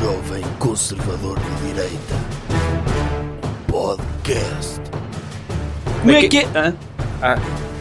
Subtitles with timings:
[0.00, 2.14] jovem conservador de direita.
[3.70, 4.80] Podcast.
[6.00, 6.44] Como é que é?
[6.46, 6.74] Hã?
[7.22, 7.36] Ah,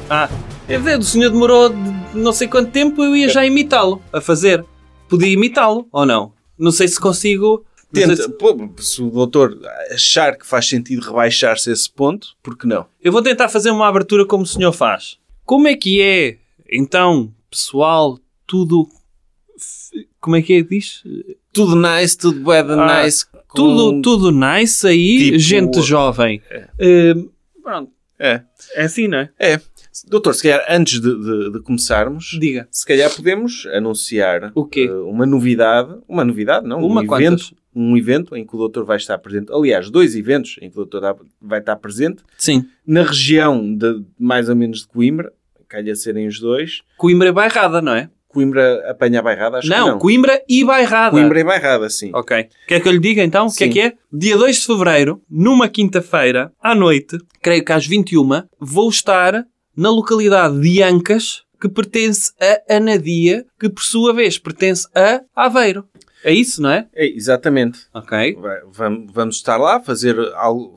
[0.10, 0.30] Ah,
[0.68, 1.78] é verdade, o senhor demorou de
[2.18, 4.66] não sei quanto tempo, eu ia já imitá-lo, a fazer.
[5.08, 6.34] Podia imitá-lo, ou não?
[6.58, 7.64] Não sei se consigo...
[7.94, 9.58] tenta, se- pô, se o doutor
[9.92, 12.86] achar que faz sentido rebaixar-se a esse ponto, por que não?
[13.02, 15.18] Eu vou tentar fazer uma abertura como o senhor faz.
[15.46, 16.38] Como é que é,
[16.72, 18.88] então, pessoal, tudo...
[20.20, 21.04] Como é que é que diz?
[21.54, 23.26] Tudo nice, tudo de Ah, nice.
[23.26, 26.42] com- Tudo, tudo nice aí, Tipo- gente jovem.
[26.78, 27.14] Eh,
[27.64, 28.42] pronto, É,
[28.76, 29.30] é assim, não é?
[29.40, 29.60] é.
[30.08, 32.68] Doutor, se calhar antes de, de- de começarmos, Diga.
[32.72, 34.88] se calhar podemos anunciar O quê?
[34.90, 35.96] eh, uma novidade.
[36.08, 36.80] Uma novidade, não?
[36.86, 37.26] Uma um quantas?
[37.28, 37.56] evento.
[37.76, 39.52] Um evento em que o doutor vai estar presente.
[39.54, 42.24] Aliás, dois eventos em que o doutor vai estar presente.
[42.38, 42.66] Sim.
[42.86, 45.32] Na região de mais ou menos de Coimbra.
[45.68, 46.82] Calha serem os dois.
[46.98, 48.10] Coimbra e Bairrada, não é?
[48.30, 50.00] Coimbra apanha a bairrada, acho não, que não.
[50.00, 51.12] Coimbra e Bairrada.
[51.12, 52.12] Coimbra e bairrada, sim.
[52.14, 52.48] Ok.
[52.68, 53.94] Quer que eu lhe diga então o que é que é?
[54.14, 59.90] Dia 2 de fevereiro, numa quinta-feira, à noite, creio que às 21, vou estar na
[59.90, 65.86] localidade de Ancas, que pertence a Anadia, que por sua vez pertence a Aveiro.
[66.24, 66.88] É isso, não é?
[66.94, 67.80] É, exatamente.
[67.94, 68.36] Ok.
[68.36, 70.76] Vai- vam- Vamos estar lá a fazer algo,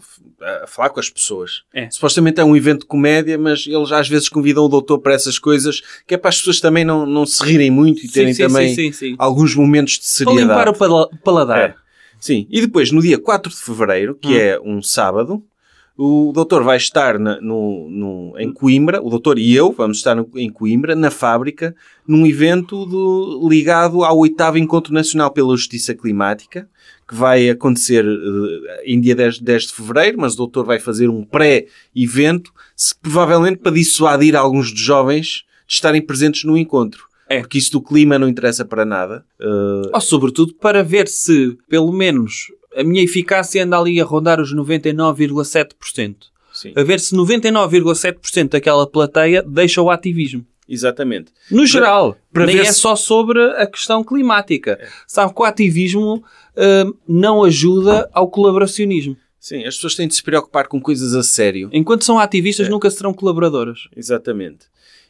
[0.63, 1.63] a falar com as pessoas.
[1.75, 1.91] É.
[1.91, 5.39] Supostamente é um evento de comédia, mas eles às vezes convidam o doutor para essas
[5.39, 8.43] coisas, que é para as pessoas também não, não se rirem muito e terem sim,
[8.47, 9.15] também sim, sim, sim.
[9.19, 10.71] alguns momentos de Para limpar seriedade.
[10.71, 11.59] o pala- paladar.
[11.71, 11.75] É.
[12.21, 12.47] Sim.
[12.49, 14.37] E depois, no dia 4 de fevereiro, que Hum.
[14.39, 15.43] é um sábado,
[15.97, 20.15] o doutor vai estar na- no, no- em Coimbra, o doutor e eu vamos estar
[20.15, 21.75] no- em Coimbra, na fábrica,
[22.09, 26.69] num evento do- ligado ao oitavo Encontro Nacional pela Justiça Climática,
[27.09, 31.09] que vai acontecer eh, em dia 10, 10 de fevereiro, mas o doutor vai fazer
[31.09, 32.53] um pré-evento,
[33.01, 37.05] provavelmente para dissuadir alguns dos jovens de estarem presentes no encontro.
[37.29, 37.41] É.
[37.41, 39.25] Porque isso do clima não interessa para nada.
[39.41, 44.41] Eh, Ou sobretudo para ver se, pelo menos, a minha eficácia anda ali a rondar
[44.41, 46.17] os 99,7%.
[46.53, 50.45] sim, A ver se 99,7% daquela plateia deixa o ativismo.
[50.69, 51.33] exatamente.
[51.51, 54.79] No geral, para nem ver é se- só sobre a questão climática.
[55.07, 56.23] Sabe que o ativismo
[56.57, 59.17] hum, não ajuda ao colaboracionismo.
[59.39, 61.69] Sim, as pessoas têm de se preocupar com coisas a sério.
[61.73, 62.71] Enquanto são ativistas, É.
[62.71, 63.89] nunca serão colaboradoras.
[63.97, 64.67] Exatamente.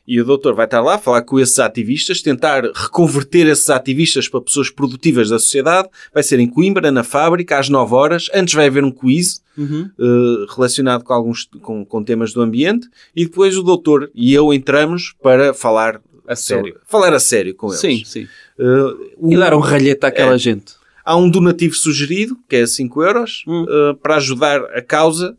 [0.06, 4.28] E o doutor vai estar lá a falar com esses ativistas, tentar reconverter esses ativistas
[4.28, 5.88] para pessoas produtivas da sociedade.
[6.12, 8.26] Vai ser em Coimbra, na fábrica, às 9 horas.
[8.34, 9.88] Antes vai haver um quiz Uhum.
[10.00, 12.88] eh, relacionado com alguns com, com temas do ambiente.
[13.14, 16.80] E depois o doutor e eu entramos para falar A sobre- sério.
[16.86, 17.78] falar a sério com eles.
[17.80, 18.26] Sim, sim.
[18.58, 18.64] Eh,
[19.18, 20.38] o- E dar um ralhete àquela É.
[20.38, 20.72] gente.
[21.04, 23.66] Há um donativo sugerido, que é 5 euros, Hum.
[23.68, 25.36] eh, para ajudar a causa.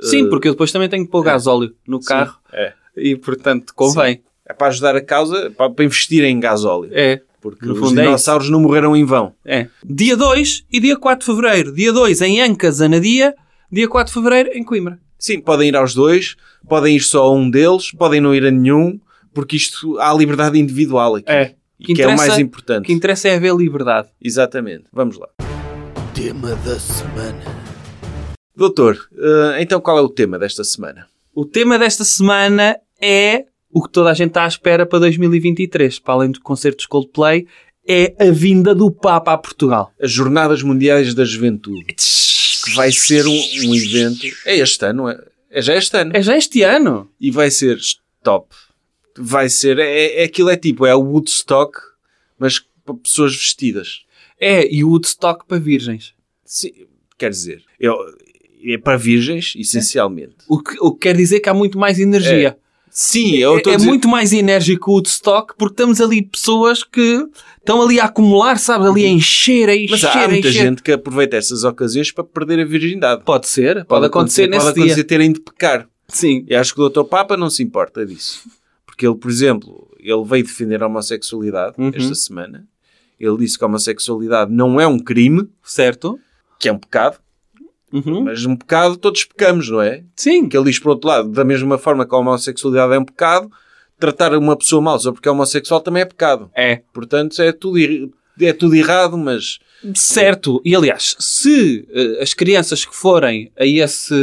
[0.00, 2.72] Sim, porque eu depois também tenho que pôr gasóleo no carro É.
[2.96, 4.22] e, portanto, convém.
[4.46, 6.90] É para ajudar a causa, para, para investir em gasóleo.
[6.92, 7.20] É.
[7.40, 9.34] Porque No os fundo é dinossauros não morreram em vão.
[9.44, 9.68] É.
[9.84, 11.72] Dia 2 e dia 4 de fevereiro.
[11.72, 13.34] Dia 2 em Ancas, Anadia.
[13.70, 14.98] Dia 4 de fevereiro em Coimbra.
[15.18, 16.36] Sim, podem ir aos dois,
[16.68, 18.98] podem ir só a um deles, podem não ir a nenhum,
[19.32, 21.30] porque isto há liberdade individual aqui.
[21.30, 21.54] É.
[21.80, 22.86] Que que, é o mais O importante.
[22.86, 24.08] que interessa é haver liberdade.
[24.20, 24.84] Exatamente.
[24.92, 25.28] Vamos lá.
[26.14, 27.42] Tema da semana.
[28.54, 31.06] Doutor, eh, então qual é o tema desta semana?
[31.34, 35.98] O tema desta semana é o que toda a gente está à espera para 2023.
[35.98, 37.46] Para além do concerto de Coldplay,
[37.88, 39.90] é a vinda do Papa a Portugal.
[40.00, 44.26] As Jornadas Mundiais da Juventude, que vai ser um, um evento.
[44.44, 45.18] É este ano, é,
[45.50, 46.10] é já este ano.
[46.14, 47.10] É já este ano.
[47.18, 47.78] E vai ser
[48.22, 48.54] top.
[49.16, 49.78] Vai ser.
[49.78, 51.78] É, é aquilo é tipo, é o Woodstock,
[52.38, 54.02] mas para pessoas vestidas.
[54.38, 56.12] É, e o Woodstock para virgens.
[56.44, 56.72] Sim,
[57.16, 57.96] quer dizer, eu,
[58.64, 60.36] é para virgens, essencialmente.
[60.48, 62.56] O que, o que quer dizer que há muito mais energia.
[62.94, 63.88] Sim, eu É, estou é a dizer...
[63.88, 67.26] muito mais enérgico o Woodstock porque estamos ali pessoas que
[67.58, 68.86] estão ali a acumular, sabe?
[68.86, 70.62] Ali a encher, a encher, Mas há a muita encher.
[70.62, 73.22] gente que aproveita essas ocasiões para perder a virgindade.
[73.24, 74.84] Pode ser, pode, acontecer, nesse pode dia.
[74.84, 75.88] acontecer terem de pecar.
[76.06, 76.44] Sim.
[76.46, 77.04] E acho que o Dr.
[77.04, 78.42] Papa não se importa disso.
[78.84, 81.92] Porque ele, por exemplo, ele veio defender a homossexualidade Uhum.
[81.94, 82.66] esta semana.
[83.18, 86.18] Ele disse que a homossexualidade não é um crime, Certo?
[86.58, 87.16] que é um pecado,
[87.92, 88.24] Uhum.
[88.24, 90.02] mas um pecado todos pecamos, não é?
[90.16, 90.48] Sim.
[90.48, 93.50] Que ele diz, por outro lado, da mesma forma que a homossexualidade é um pecado,
[93.98, 96.50] tratar uma pessoa mal só porque é homossexual também é pecado.
[96.56, 96.80] É.
[96.92, 97.78] Portanto, é tudo,
[98.40, 99.58] é tudo errado, mas
[99.94, 100.62] Certo.
[100.64, 104.14] E aliás, se eh, as crianças que forem a esse.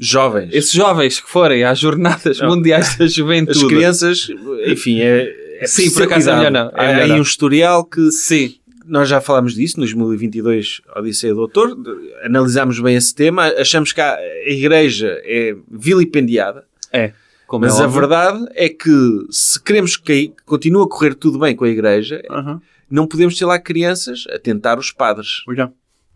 [0.00, 0.50] jovens.
[0.52, 2.48] Esses jovens que forem às Jornadas Não.
[2.48, 3.58] Mundiais da Juventude.
[3.58, 4.28] As crianças,
[4.66, 5.30] enfim, é,
[5.60, 8.54] é Sim, por acaso é melhor não, é Há aí um historial que Sim.
[8.86, 11.76] Nós já falámos disso, no 2022, Odisseia do Doutor,
[12.24, 17.12] analisámos bem esse tema, achamos que a Igreja é vilipendiada, É.
[17.46, 18.90] Como Mas é a verdade é que
[19.30, 22.62] se queremos que continue a correr tudo bem com a igreja, Aham.
[22.90, 25.70] não podemos ter lá crianças a tentar os padres, Olha.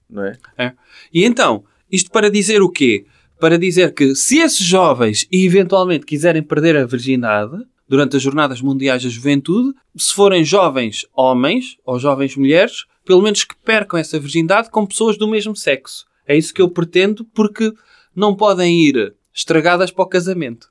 [0.08, 0.38] não é?
[0.56, 0.72] É.
[1.12, 1.62] E então,
[1.92, 3.04] isto para dizer o quê?
[3.38, 9.02] Para dizer que se esses jovens eventualmente quiserem perder a virgindade durante as Jornadas Mundiais
[9.02, 14.70] da Juventude, se forem jovens homens ou jovens mulheres, pelo menos que percam essa virgindade
[14.70, 16.06] com pessoas do mesmo sexo.
[16.26, 17.72] É isso que eu pretendo, porque
[18.14, 20.68] não podem ir estragadas para o casamento.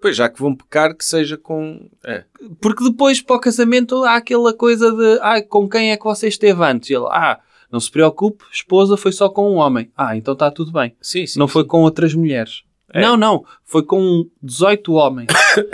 [0.00, 1.88] Pois, já que vão pecar, que seja com...
[2.04, 2.24] É.
[2.60, 6.28] Porque depois, para o casamento, há aquela coisa de ah, com quem é que você
[6.28, 6.90] esteve antes?
[6.90, 7.38] E ele, ah,
[7.70, 9.90] não se preocupe, esposa foi só com um homem.
[9.96, 10.96] Ah, então está tudo bem.
[11.00, 11.38] Sim, sim.
[11.38, 12.62] não foi com outras mulheres.
[12.92, 13.00] É.
[13.00, 13.44] Não, não.
[13.64, 15.28] Foi com 18 homens.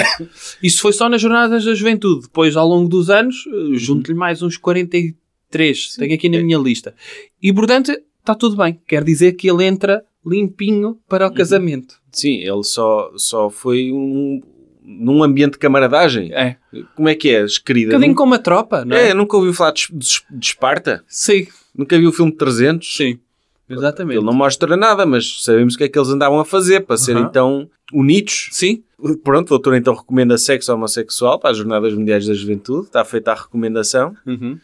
[0.63, 2.23] Isso foi só nas jornadas da juventude.
[2.23, 5.95] Depois, ao longo dos anos, eh, junto-lhe mais uns 43.
[5.97, 6.95] Tenho aqui na minha lista.
[7.43, 8.81] E, portanto, está tudo bem.
[8.87, 11.95] Quer dizer que ele entra limpinho para o casamento.
[12.11, 14.43] Sim, ele só, só foi um,
[14.83, 16.33] num ambiente de camaradagem.
[16.33, 16.57] É.
[16.95, 17.93] Como é que é, Um querida?
[17.93, 19.11] bocadinho como a tropa, não é?
[19.11, 21.05] É, nunca ouviu falar de, de, de Esparta?
[21.09, 21.47] Sim.
[21.75, 22.97] Nunca viu o filme 300?
[22.97, 23.19] Sim.
[23.69, 24.17] Exatamente.
[24.19, 26.97] Ele não mostra nada, mas sabemos o que é que eles andavam a fazer para
[26.97, 27.33] serem Aham.
[27.33, 28.49] tão unidos.
[28.53, 28.83] Sim.
[29.25, 32.87] Pronto, o doutor então recomenda sexo homossexual para as Jornadas Mundiais da Juventude.
[32.87, 34.15] Está feita a recomendação.
[34.27, 34.59] Uhum.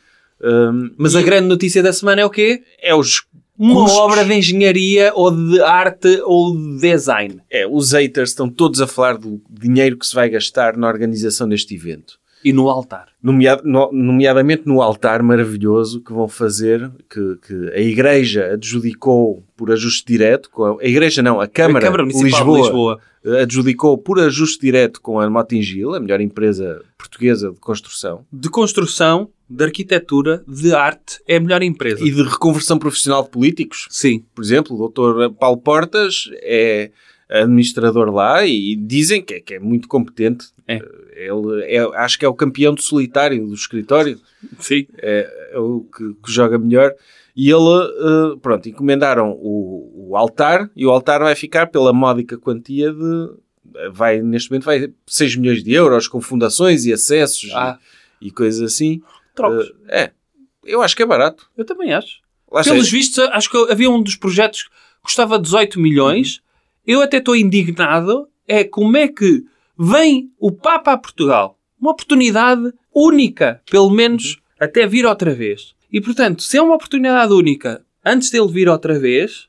[0.44, 2.62] Hum, Mas a grande notícia da semana é o quê?
[2.80, 3.22] é os
[3.58, 3.98] Uma Custos.
[3.98, 7.40] obra de engenharia ou de arte ou de design.
[7.50, 11.48] É, os haters estão todos a falar do dinheiro que se vai gastar na organização
[11.48, 12.14] deste evento.
[12.44, 13.06] E no altar.
[13.22, 19.70] Nomeado- no- nomeadamente no altar maravilhoso que vão fazer, que, que a Igreja adjudicou por
[19.70, 23.00] ajuste direto, com a, a Igreja não, a Câmara, a Câmara Municipal Lisboa, de Lisboa.
[23.24, 28.48] eh, adjudicou por ajuste direto com a Motingil, a melhor empresa portuguesa de construção, De
[28.50, 32.02] construção, de arquitetura, de arte, é a melhor empresa.
[32.04, 33.86] e de reconversão profissional de políticos.
[33.90, 34.24] Sim.
[34.34, 35.32] Por exemplo, o Dr.
[35.38, 36.90] Paulo Portas é
[37.28, 40.46] administrador lá e dizem que é, que é muito competente.
[40.66, 40.80] É.
[41.14, 44.18] Ele é, acho que é o campeão do solitário do escritório,
[44.58, 44.86] Sim.
[44.98, 46.92] é, é o que, que joga melhor.
[47.34, 52.36] E ele, eh, pronto, encomendaram o, o altar e o altar vai ficar pela módica
[52.36, 53.30] quantia de.
[53.92, 57.78] Vai, neste momento, vai 6 milhões de euros com fundações e acessos e- Ah,
[58.20, 59.00] e, coisas assim.
[59.34, 59.72] trocos.
[59.88, 60.10] Eh, é,
[60.64, 61.48] eu acho que é barato.
[61.56, 62.20] Eu também acho.
[62.50, 62.62] Lá.
[62.62, 64.70] Pelos vistos, acho que havia um dos projetos que
[65.02, 66.42] custava 18 milhões.
[66.86, 68.28] Eu até estou indignado.
[68.46, 69.44] É como é que
[69.82, 71.58] vem o Papa a Portugal.
[71.80, 75.74] Uma oportunidade única, pelo menos até vir outra vez.
[75.92, 79.48] E portanto, se é uma oportunidade única, antes dele vir outra vez,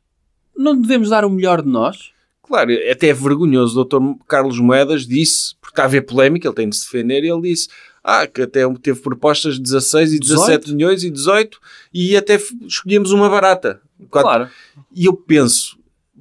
[0.58, 2.12] não devemos dar o melhor de nós?
[2.42, 3.80] Claro, até é vergonhoso.
[3.80, 3.98] O Dr.
[4.28, 7.42] Carlos Moedas disse, porque está a haver polémica, ele tem de se defender, e ele
[7.42, 7.70] disse
[8.04, 10.76] ah, que até teve propostas de 16 e 17 18?
[10.76, 11.60] milhões e 18
[11.94, 13.80] e até escolhemos uma barata.
[14.10, 14.50] Claro.
[14.94, 15.78] E eu penso,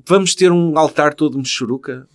[0.06, 2.06] vamos ter um altar todo mexeruca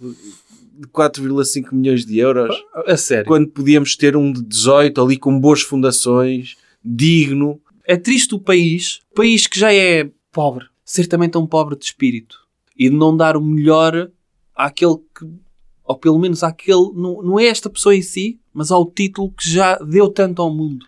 [0.78, 3.26] de 4,5 milhões de euros, A sério.
[3.26, 7.60] quando podíamos ter um de 18 ali com boas fundações, digno.
[7.86, 12.38] É triste o país, país que já é pobre, ser também tão pobre de espírito
[12.78, 14.12] e de não dar o melhor
[14.56, 15.26] àquele que,
[15.84, 19.50] ou pelo menos àquele, não, não é esta pessoa em si, mas ao título que
[19.50, 20.86] já deu tanto ao mundo.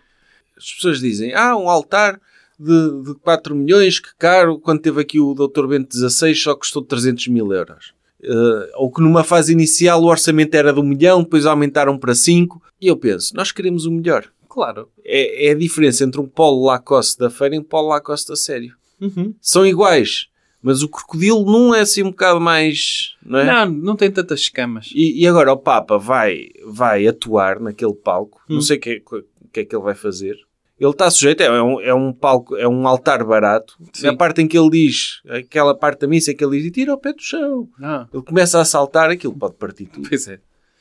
[0.56, 2.20] As pessoas dizem, ah, um altar
[2.58, 5.66] de, de 4 milhões, que caro, quando teve aqui o Dr.
[5.66, 7.94] Bento XVI só custou 300 mil euros.
[8.22, 12.14] Eh, ou que numa fase inicial o orçamento era de um milhão, depois aumentaram para
[12.14, 12.62] 5.
[12.80, 14.26] E eu penso, nós queremos o melhor.
[14.48, 14.88] Claro.
[15.04, 18.36] É, é a diferença entre um polo Lacoste da feira e um polo Lacoste a
[18.36, 18.74] sério.
[19.00, 19.34] Uhum.
[19.40, 20.26] São iguais,
[20.62, 23.14] mas o crocodilo não é assim um bocado mais...
[23.24, 23.46] Não é?
[23.46, 24.90] Não, não tem tantas escamas.
[24.94, 28.42] E, e agora o Papa vai, vai atuar naquele palco.
[28.48, 28.54] Hum.
[28.54, 30.36] Não sei o que, é, o que é que ele vai fazer.
[30.80, 33.76] Ele está sujeito, é um, é um palco, é um altar barato.
[33.92, 34.06] Sim.
[34.06, 36.98] Na parte em que ele diz, aquela parte da missa que ele diz, tira o
[36.98, 37.68] pé do chão.
[37.82, 40.08] Ah, Ele começa a saltar, aquilo pode partir tudo.
[40.08, 40.40] pois é.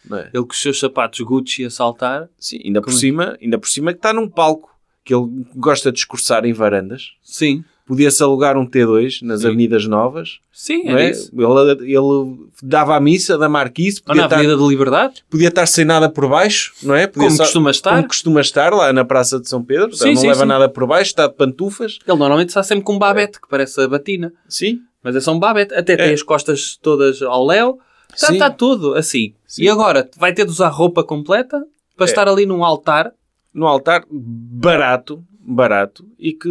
[0.09, 0.29] É?
[0.33, 2.29] Ele com os seus sapatos Gucci a saltar.
[2.37, 2.95] Sim, ainda por é?
[2.95, 7.11] cima, ainda por cima que está num palco que ele gosta de discursar em varandas.
[7.21, 7.65] Sim.
[7.89, 9.48] Podia-se alugar um T2 nas Sim.
[9.48, 10.38] Avenidas Novas.
[10.53, 11.31] Sim, é isso.
[11.34, 15.48] Ele, ele dava a missa da Marquise, Ou podia na estar, Avenida da Liberdade, podia
[15.48, 17.08] estar sem nada por baixo, não é?
[17.08, 17.96] Podia como só- costuma estar.
[17.96, 19.91] como costuma estar lá na Praça de São Pedro.
[19.96, 20.46] Sim, não sim, leva sim.
[20.46, 21.98] nada por baixo, está de pantufas.
[22.08, 24.31] Ele normalmente está sempre com um babete, que parece a batina.
[24.48, 24.81] Sim.
[25.03, 25.74] Mas é só um babete.
[25.74, 26.13] Até tem É.
[26.13, 27.79] as costas todas ao léu.
[28.13, 29.34] Está, está tudo assim.
[29.48, 29.63] Sim.
[29.63, 31.60] E agora vai ter de usar roupa completa
[31.98, 32.10] para É.
[32.10, 33.12] estar ali num altar.
[33.51, 36.50] No altar, barato, barato, e que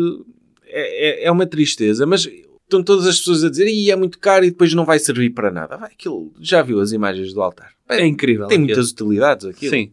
[0.69, 2.29] é, é, é uma tristeza, mas
[2.65, 5.31] estão todas as pessoas a dizer, Ih, é muito caro e depois não vai servir
[5.31, 5.77] para nada.
[5.77, 7.73] Vai, aquilo, já viu as imagens do altar?
[7.89, 8.47] É incrível.
[8.47, 8.67] Tem aquilo.
[8.67, 9.71] muitas utilidades aquilo.
[9.71, 9.93] Sim.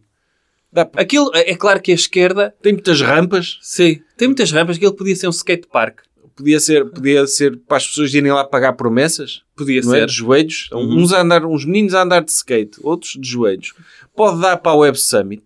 [0.70, 3.58] Dá Aquilo, é é claro que a esquerda, Tem muitas rampas.
[3.62, 4.76] sim, tem muitas rampas.
[4.76, 6.00] Aquilo podia ser um skate park.
[6.34, 9.42] Podia ser, podia ser para as pessoas irem lá pagar promessas.
[9.56, 10.00] Podia não é?
[10.00, 10.06] ser.
[10.06, 10.68] De joelhos.
[10.70, 10.98] Uhum.
[10.98, 13.72] Uns, a andar, uns meninos a andar de skate, outros de joelhos.
[14.14, 15.44] Pode dar para a Web Summit.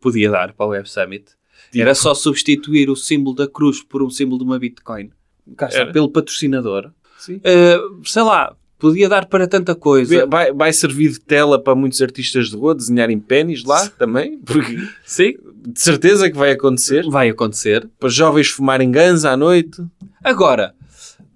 [0.00, 1.24] Podia dar para o Web Summit.
[1.70, 5.10] Tipo- Era só substituir o símbolo da cruz por um símbolo de uma Bitcoin.
[5.56, 5.92] Cá está, Era.
[5.92, 6.90] pelo patrocinador.
[7.28, 10.26] Uh, sei lá, podia dar para tanta coisa.
[10.26, 14.78] Vai, vai servir de tela para muitos artistas de rua desenharem pênis lá também, porque
[15.04, 15.34] Sim,
[15.66, 17.04] de certeza que vai acontecer.
[17.08, 17.88] vai acontecer.
[17.98, 19.82] Para jovens fumarem gans à noite.
[20.24, 20.74] Agora,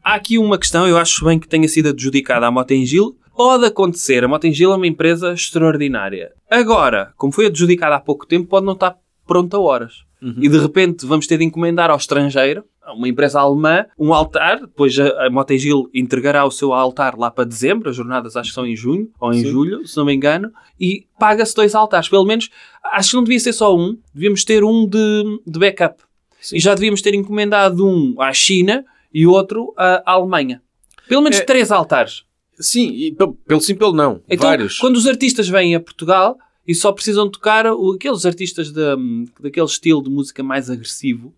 [0.02, 3.16] há aqui uma questão, eu acho bem que tenha sido adjudicada à Motengil.
[3.36, 6.32] Pode acontecer, a Motengil é uma empresa extraordinária.
[6.50, 10.04] Agora, como foi adjudicada há pouco tempo, pode não estar pronta a horas.
[10.38, 14.60] E de repente vamos ter de encomendar ao estrangeiro, a uma empresa alemã, um altar,
[14.60, 18.54] depois a, a Motengil entregará o seu altar lá para dezembro, as jornadas acho que
[18.54, 19.50] são em junho ou em Sim.
[19.50, 20.50] julho, se não me engano,
[20.80, 22.08] e paga-se dois altares.
[22.08, 22.48] Pelo menos,
[22.84, 26.02] acho que não devia ser só um, devíamos ter um de, de backup.
[26.40, 26.56] Sim.
[26.56, 30.62] E já devíamos ter encomendado um à China e outro à Alemanha.
[31.08, 31.44] Pelo menos É.
[31.44, 32.24] três altares.
[32.58, 34.20] Sim, pe- pelo sim, pelo não.
[34.28, 34.78] Então, Vários.
[34.78, 38.96] quando os artistas vêm a Portugal e só precisam tocar o- aqueles artistas da,
[39.40, 41.34] daquele estilo de música mais agressivo,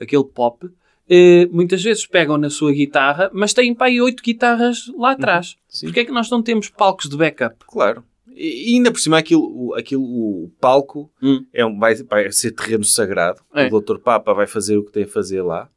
[0.00, 0.68] aquele pop,
[1.08, 5.56] eh, muitas vezes pegam na sua guitarra, mas têm para aí oito guitarras lá atrás.
[5.74, 5.88] Uhum.
[5.88, 7.56] Porquê é que nós não temos palcos de backup?
[7.66, 8.02] Claro.
[8.38, 11.44] E, ainda por cima aquilo, o- aquilo, o palco Hum.
[11.54, 13.40] é um, vai, vai ser terreno sagrado.
[13.54, 13.66] É.
[13.72, 13.96] O Dr.
[13.98, 15.70] Papa vai fazer o que tem a fazer lá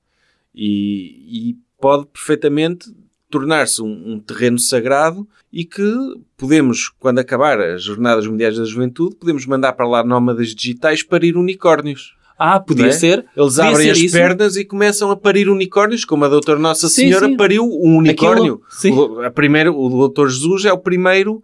[0.54, 2.92] e, e pode perfeitamente
[3.30, 5.84] tornar-se um, um terreno sagrado e que
[6.38, 11.38] podemos, quando acabar as Jornadas Mundiais da Juventude, podemos mandar para lá nómadas digitais parir
[11.38, 12.16] unicórnios.
[12.38, 12.92] Ah, podia é?
[12.92, 13.26] ser.
[13.36, 14.16] Eles Podia abrem ser as isso.
[14.16, 17.36] pernas e começam a parir unicórnios, como a Doutora Nossa Senhora sim.
[17.36, 18.62] pariu um unicórnio.
[18.70, 18.94] sim.
[18.94, 21.44] O, a primeiro, o Doutor Jesus é o primeiro,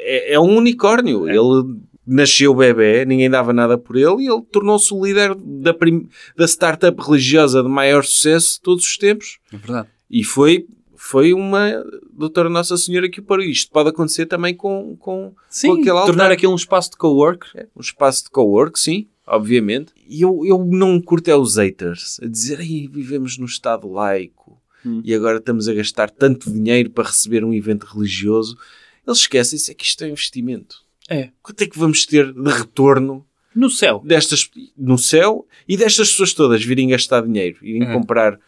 [0.00, 1.26] é, é um unicórnio.
[1.26, 1.34] É.
[1.34, 6.06] Ele nasceu bebê, ninguém dava nada por ele e ele tornou-se o líder da, prim-
[6.36, 9.38] da startup religiosa de maior sucesso de todos os tempos.
[9.50, 9.88] É verdade.
[10.10, 13.50] E foi, foi uma Doutora Nossa Senhora que pariu.
[13.50, 17.46] Isto pode acontecer também com, com, Sim, com aquele tornar aquilo um espaço de co-work.
[17.54, 19.92] É, um espaço de co-work, sim, obviamente.
[20.06, 24.44] E eu, eu não curto é os haters a dizer aí vivemos num Estado laico
[24.86, 25.00] Hum.
[25.02, 28.54] e agora estamos a gastar tanto dinheiro para receber um evento religioso.
[29.06, 30.82] Eles esquecem-se é que isto é investimento.
[31.08, 31.30] É.
[31.42, 33.24] Quanto é que vamos ter de retorno
[33.54, 34.02] No céu.
[34.04, 37.92] destas no céu e destas pessoas todas virem gastar dinheiro, irem É.
[37.94, 38.38] comprar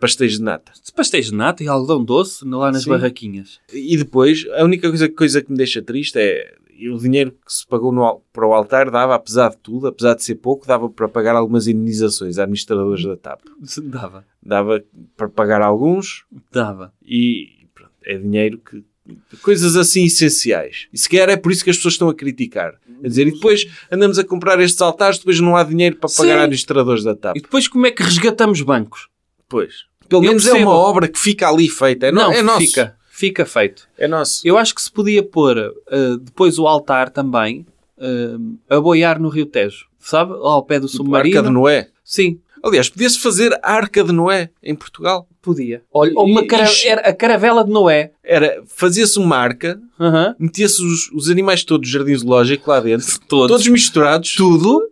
[0.00, 0.72] pastéis de nata?
[0.94, 2.90] Pastéis de nata e algodão doce lá nas Sim.
[2.90, 3.60] barraquinhas.
[3.72, 6.54] E depois, a única coisa, coisa que me deixa triste é
[6.90, 10.22] o dinheiro que se pagou no, para o altar dava, apesar de tudo, apesar de
[10.22, 13.40] ser pouco, dava para pagar algumas indenizações a administradores da TAP.
[13.84, 14.24] Dava.
[14.42, 14.84] Dava
[15.16, 16.92] para pagar alguns Dava.
[17.02, 18.84] e pronto, é dinheiro que.
[19.40, 20.88] Coisas assim essenciais.
[20.92, 22.74] E se calhar é por isso que as pessoas estão a criticar.
[23.04, 26.38] A dizer, e depois andamos a comprar estes altares, depois não há dinheiro para pagar
[26.38, 26.42] Sim.
[26.42, 27.36] administradores da TAP.
[27.36, 29.08] E depois como é que resgatamos bancos?
[29.48, 29.84] Pois.
[30.08, 30.70] Pelo Eu menos é percebo.
[30.70, 32.06] uma obra que fica ali feita.
[32.06, 32.60] É, no- não, é nosso.
[32.66, 32.96] fica.
[33.10, 33.88] Fica feito.
[33.96, 34.46] É nosso.
[34.46, 37.64] Eu acho que se podia pôr uh, depois o altar também
[37.98, 39.86] uh, a boiar no Rio Tejo.
[39.98, 40.32] Sabe?
[40.32, 41.36] Lá ao pé do Tipo, submarino.
[41.38, 41.88] Arca de Noé.
[42.04, 45.28] Sim, Aliás, podia-se fazer a Arca de Noé em Portugal.
[45.40, 45.82] podia.
[45.92, 48.10] Olha, ou uma cara- e- era a caravela de Noé.
[48.24, 50.34] Era, fazia-se uma arca, Aham.
[50.38, 53.48] metia-se os, os animais todos do jardim zoológico lá dentro, Todos.
[53.48, 54.82] todos misturados, tudo,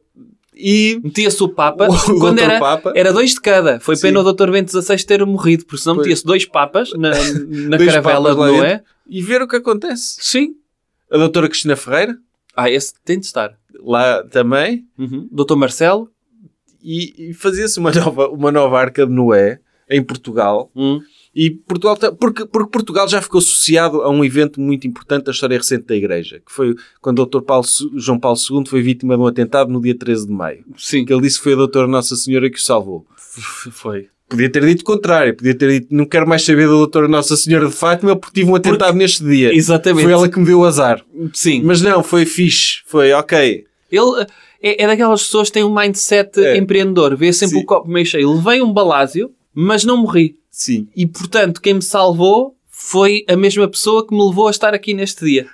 [0.56, 1.88] e Metia-se o Papa.
[1.88, 2.92] O quando era, Papa.
[2.94, 3.80] era dois de cada.
[3.80, 4.02] Foi Sim.
[4.02, 4.50] pena o Dr.
[4.50, 7.10] Bento XVI ter morrido, porque senão metia-se dois Papas na,
[7.68, 8.82] na Dois caravela lá de Noé.
[9.08, 10.16] e ver o que acontece.
[10.20, 10.54] Sim.
[11.10, 12.16] A doutora Cristina Ferreira,
[12.56, 13.56] Ah, esse tem de estar.
[13.80, 15.28] lá também, Uhum.
[15.30, 15.54] Dr.
[15.56, 16.08] Marcelo.
[16.82, 19.58] e, e fazia-se uma nova, uma nova Arca de Noé
[19.90, 20.70] em Portugal.
[20.76, 21.00] Hum.
[21.34, 25.58] E Portugal, porque, porque Portugal já ficou associado a um evento muito importante da história
[25.58, 27.40] recente da Igreja, que foi quando o Dr.
[27.40, 30.64] Paulo, João Paulo II foi vítima de um atentado no dia 13 de maio.
[30.76, 31.04] Sim.
[31.04, 33.04] Que ele disse que foi a Doutora Nossa Senhora que o salvou.
[33.72, 34.08] Foi.
[34.28, 37.36] Podia ter dito o contrário, podia ter dito não quero mais saber da Doutora Nossa
[37.36, 39.54] Senhora de Fátima porque tive um atentado neste dia.
[39.54, 40.04] Exatamente.
[40.04, 41.04] Foi ela que me deu o azar.
[41.32, 41.62] Sim.
[41.62, 42.82] Mas não, foi fixe.
[42.86, 43.64] Foi ok.
[43.90, 44.26] Ele uh,
[44.62, 46.56] é, é daquelas pessoas que têm um mindset É.
[46.56, 47.14] empreendedor.
[47.16, 47.62] Vê sempre Sim.
[47.62, 48.32] o copo meio cheio.
[48.32, 50.36] Levei um balásio, mas não morri.
[50.56, 50.86] Sim.
[50.94, 54.94] E, portanto, quem me salvou foi a mesma pessoa que me levou a estar aqui
[54.94, 55.48] neste dia.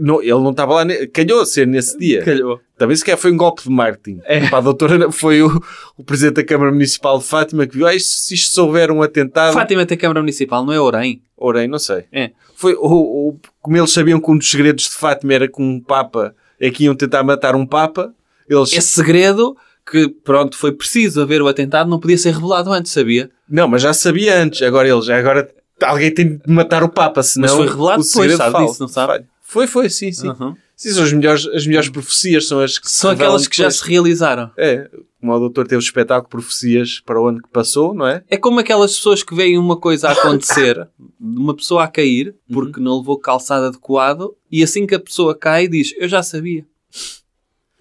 [0.00, 2.22] Não, ele não estava lá, ne- calhou a ser nesse dia.
[2.22, 2.60] Calhou.
[2.76, 4.20] Talvez se calhar foi um golpe de marketing.
[4.24, 4.46] É.
[4.48, 5.60] Para a doutora, foi o,
[5.96, 9.02] o presidente da Câmara Municipal de Fátima que viu, ah, isto- se isto souber um
[9.02, 11.22] atentado, Fátima tem Câmara Municipal, não é Orem?
[11.36, 12.04] orei, não sei.
[12.12, 12.30] É.
[12.54, 15.80] Foi, o, o- como eles sabiam que um dos segredos de Fátima era com um
[15.80, 18.14] Papa, é que iam tentar matar um Papa,
[18.48, 18.72] eles...
[18.72, 19.56] Esse segredo
[19.90, 23.30] que, pronto, foi preciso haver o atentado, não podia ser revelado antes, sabia?
[23.48, 24.62] Não, mas já sabia antes.
[24.62, 25.48] Agora eles, agora
[25.82, 27.48] alguém tem de matar o Papa, senão.
[27.48, 29.24] Mas foi revelado o depois, segredo sabe disso, não sabe?
[29.42, 30.28] Foi, foi, sim, sim.
[30.28, 30.56] Uhum.
[30.74, 33.86] Sim, são as melhores, as melhores profecias, são as que São aquelas que já se
[33.86, 34.50] realizaram.
[34.56, 38.24] É, como o doutor teve o espetáculo Profecias para o ano que passou, não é?
[38.28, 40.88] É como aquelas pessoas que veem uma coisa a acontecer,
[41.20, 45.68] uma pessoa a cair, porque não levou calçado adequado, e assim que a pessoa cai,
[45.68, 46.66] diz: Eu já sabia.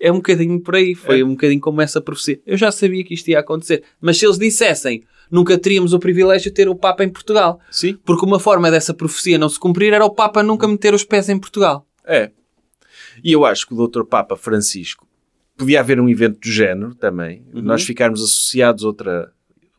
[0.03, 2.41] É um bocadinho por aí, foi um bocadinho como essa profecia.
[2.43, 3.83] Eu já sabia que isto ia acontecer.
[4.01, 7.59] Mas se eles dissessem, nunca teríamos o privilégio de ter o Papa em Portugal.
[7.69, 7.95] Sim.
[8.03, 11.29] Porque uma forma dessa profecia não se cumprir era o Papa nunca meter os pés
[11.29, 11.85] em Portugal.
[12.03, 12.31] É.
[13.23, 15.07] E eu acho que o doutor Papa Francisco
[15.55, 17.45] podia haver um evento do género também.
[17.53, 17.61] Uhum.
[17.61, 19.31] Nós ficarmos associados a outra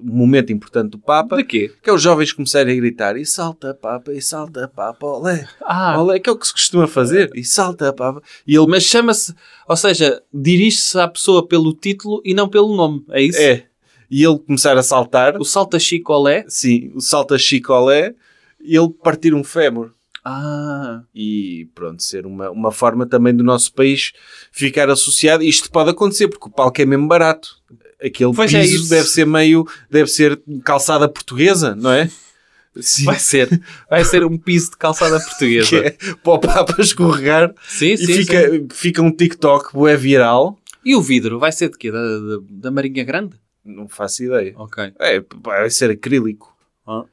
[0.02, 1.36] momento importante do Papa.
[1.36, 1.72] De quê?
[1.82, 6.00] Que é os jovens começarem a gritar e salta Papa, e salta Papa, olé, Ah,
[6.00, 7.30] olé, que é o que se costuma fazer.
[7.34, 8.22] E salta Papa.
[8.46, 9.34] E ele mas chama-se,
[9.68, 13.38] ou seja, dirige-se à pessoa pelo título e não pelo nome, é isso?
[13.40, 13.66] É.
[14.10, 16.44] E ele começar a saltar, O salta chicolé.
[16.48, 18.14] sim, o salta chicolé,
[18.60, 19.92] e ele partir um fémur.
[20.24, 24.12] Ah, E pronto, ser uma, uma forma também do nosso país
[24.52, 25.42] ficar associado.
[25.42, 27.56] Isto pode acontecer, porque o palco é mesmo barato.
[28.04, 28.90] Aquele Pois piso é isso.
[28.90, 32.10] deve ser meio, deve ser calçada portuguesa, não é?
[32.80, 33.04] Sim.
[33.04, 33.62] vai ser.
[33.88, 35.68] Vai ser um piso de calçada portuguesa.
[35.68, 38.68] Que é para o Papa escorregar Sim, e sim, fica, sim.
[38.72, 40.58] fica um TikTok bué viral.
[40.84, 41.92] E o vidro vai ser de quê?
[41.92, 43.36] Da, da, da Marinha Grande?
[43.64, 44.54] Não faço ideia.
[44.56, 44.92] Ok.
[44.98, 46.56] É, vai ser acrílico.
[46.86, 47.04] Ah.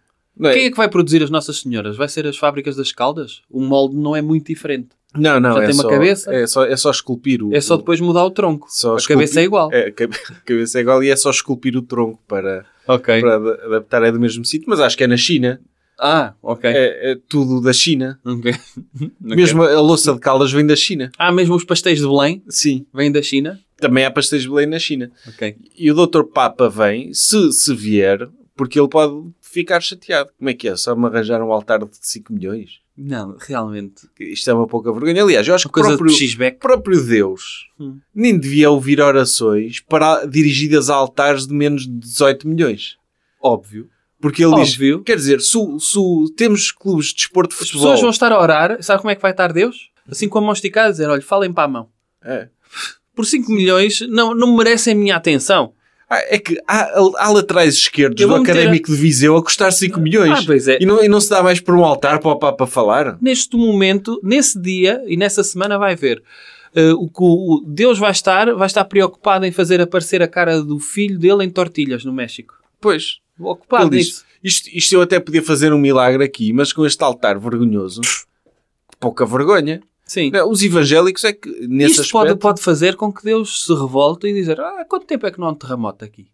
[0.42, 0.54] É?
[0.54, 1.98] Quem é que vai produzir as Nossas Senhoras?
[1.98, 3.42] Vai ser as fábricas das Caldas?
[3.50, 4.90] O molde não é muito diferente.
[5.16, 6.34] Não, não, Já é tem uma só, cabeça?
[6.34, 7.54] É só, é só esculpir o.
[7.56, 8.68] É só depois mudar o tronco.
[8.70, 9.70] só a esculpir- cabeça é igual.
[9.74, 13.20] É, a cabe- a cabeça é igual e é só esculpir o tronco para, Ok.
[13.22, 14.04] para ad- adaptar.
[14.04, 15.60] É do mesmo sítio, mas acho que é na China.
[16.02, 16.70] Ah, ok.
[16.70, 18.20] É, é tudo da China.
[18.26, 18.54] Ok.
[18.96, 19.12] Ok.
[19.20, 21.12] Mesmo a louça de caldas vem da China.
[21.18, 22.86] Ah, mesmo os pastéis de Belém Sim.
[22.94, 23.60] vêm da China?
[23.78, 25.12] Também há pastéis de Belém na China.
[25.28, 25.56] Ok.
[25.78, 26.24] E o Dr.
[26.24, 30.30] Papa vem, se, se vier, porque ele pode ficar chateado.
[30.38, 30.76] Como é que é?
[30.78, 32.80] Só me arranjar um altar de 5 milhões?
[33.02, 34.10] Não, realmente.
[34.20, 35.24] Isto é uma pouca vergonha.
[35.24, 37.98] Aliás, eu acho Uma que o coisa próprio, de próprio Deus Hum.
[38.14, 42.98] nem devia ouvir orações para, dirigidas a altares de menos de 18 milhões.
[43.42, 43.90] Óbvio.
[44.20, 44.98] Porque ele Óbvio.
[44.98, 46.00] diz, quer dizer, se, se
[46.36, 47.84] temos clubes de desporto de As futebol...
[47.84, 48.84] pessoas vão estar a orar.
[48.84, 49.92] Sabe como é que vai estar Deus?
[50.06, 51.90] Assim com a mão esticada, a dizer: olha, falem para a mão.
[52.22, 52.50] É.
[53.16, 55.74] Por 5 milhões não, não merecem a minha atenção.
[56.10, 60.40] Ah, é que há, há laterais esquerdos do Académico de Viseu a custar 5 milhões.
[60.40, 60.80] Ah, pois é.
[60.82, 63.18] E não, e não se dá mais por um altar para o Papa falar?
[63.22, 66.24] Neste momento, nesse dia e nessa semana, vai ver.
[66.76, 70.62] eh, o que o Deus vai estar, vai estar preocupado em fazer aparecer a cara
[70.64, 72.56] do filho dele em tortilhas no México.
[72.82, 73.20] Pois.
[73.40, 74.26] Ocupado nisso.
[74.44, 78.02] isto, isto eu até podia fazer um milagre aqui, mas com este altar vergonhoso,
[79.00, 79.80] pouca vergonha.
[80.10, 80.32] Sim.
[80.50, 82.28] Os evangélicos é que, nesse Isto aspecto...
[82.28, 85.40] pode, pode fazer com que Deus se revolte e dizer: Ah, quanto tempo é que
[85.40, 86.28] não há um terremoto aqui?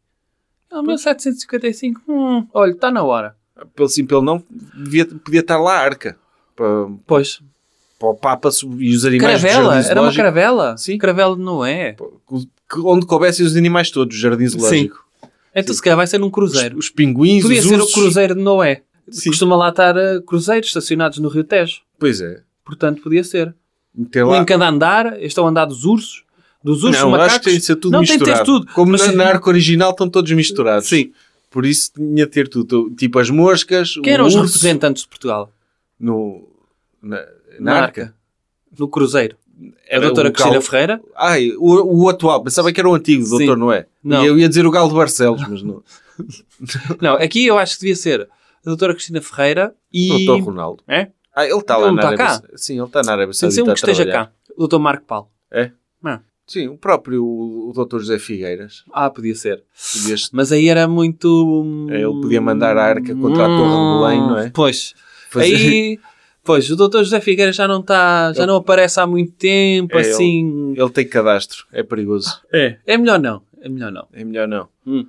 [0.71, 2.01] Ah, 1755.
[2.07, 3.35] Hum, olha, está na hora.
[3.75, 4.41] Pelo sim, pelo não,
[4.73, 6.17] devia, podia estar lá a arca.
[6.55, 7.41] Para, Pois.
[7.99, 9.81] para o Papa e os animais Caravela?
[9.81, 10.77] Era uma caravela?
[10.77, 10.97] Sim.
[10.97, 11.93] Caravela de Noé.
[11.93, 15.05] Que- Onde coubessem os animais todos, o jardim zoológico.
[15.53, 16.77] Então, se calhar vai ser num Os, cruzeiro.
[16.77, 18.81] os pinguins, Podia os ser o cruzeiro de Noé.
[19.09, 19.29] Sim.
[19.29, 21.81] Costuma lá estar eh, cruzeiros estacionados no Rio Tejo.
[21.99, 22.41] Pois é.
[22.65, 23.53] Portanto, podia ser.
[23.97, 24.39] Meter Um lá.
[24.39, 25.21] em cada andar.
[25.21, 26.23] Este é o andar dos ursos.
[26.63, 27.33] Dos ursos não, macacos.
[27.33, 28.45] acho que tem de ser tudo Não, tem de ter misturado.
[28.45, 28.73] tudo.
[28.73, 30.87] Como Mas- na, na arca original estão todos misturados.
[30.87, 31.11] Sim.
[31.51, 32.89] Por isso tinha de ter tudo.
[32.97, 35.51] Tipo as moscas, Quem eram os urso representantes de Portugal?
[35.99, 36.47] no,
[37.01, 37.23] na,
[37.59, 38.13] na arca.
[38.77, 39.37] No cruzeiro.
[39.89, 41.01] A Era doutora o Cristina Gal- Ferreira?
[41.15, 42.43] Ai, o, o atual.
[42.43, 43.29] Pensava que era o antigo, Sim.
[43.37, 43.85] doutor, não é?
[44.03, 44.21] Não.
[44.23, 45.81] E Eu ia dizer o Galo de Barcelos, mas não.
[47.01, 48.27] Não, aqui eu acho que devia ser a
[48.69, 50.25] doutora Cristina Ferreira e...
[50.25, 50.83] Doutor Ronaldo.
[50.87, 51.09] É?
[51.35, 52.57] Ah, ele está Ele lá não na está Arábia cá?
[52.57, 54.31] Sim, ele está na Arábia Tem Saudita ser um que esteja cá.
[54.55, 55.27] O doutor Marco Paulo.
[55.51, 55.71] É?
[56.01, 56.19] Não.
[56.47, 58.83] Sim, o próprio o, doutor José Figueiras.
[58.93, 59.63] Ah, podia ser.
[59.93, 61.87] Podia- Mas aí era muito...
[61.89, 64.49] É, ele podia mandar a arca contra a Torre de Belém, não é?
[64.51, 64.93] Pois.
[65.29, 65.99] fazer- Aí...
[66.43, 68.31] Pois, o doutor José Figueira já não está...
[68.31, 70.73] Já Ele- não aparece há muito tempo, É, assim...
[70.77, 72.39] Ele tem cadastro, é perigoso.
[72.53, 72.77] É.
[72.85, 73.41] É melhor não.
[73.59, 74.07] É melhor não.
[74.13, 74.67] É melhor não.
[74.85, 75.07] Hum.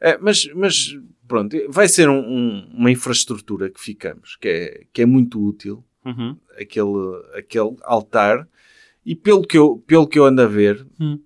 [0.00, 0.96] É, mas, mas
[1.28, 5.84] pronto, vai ser um- um- uma infraestrutura que ficamos, que é, que é muito útil,
[6.04, 6.36] Uhum.
[6.58, 8.48] aquele, aquele altar,
[9.04, 11.18] e pelo que, eu, pelo que eu ando a ver, Hum.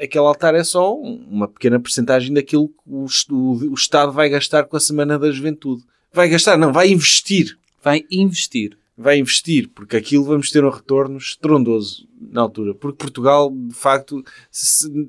[0.00, 4.28] aquele altar é só um- uma pequena porcentagem daquilo que o, o- o Estado vai
[4.28, 5.82] gastar com a Semana da Juventude.
[6.12, 7.56] Vai gastar, não, vai investir.
[7.82, 8.76] Vai investir.
[8.96, 12.74] Vai investir, porque aquilo vamos ter um retorno estrondoso na altura.
[12.74, 15.08] Porque Portugal, de facto, se,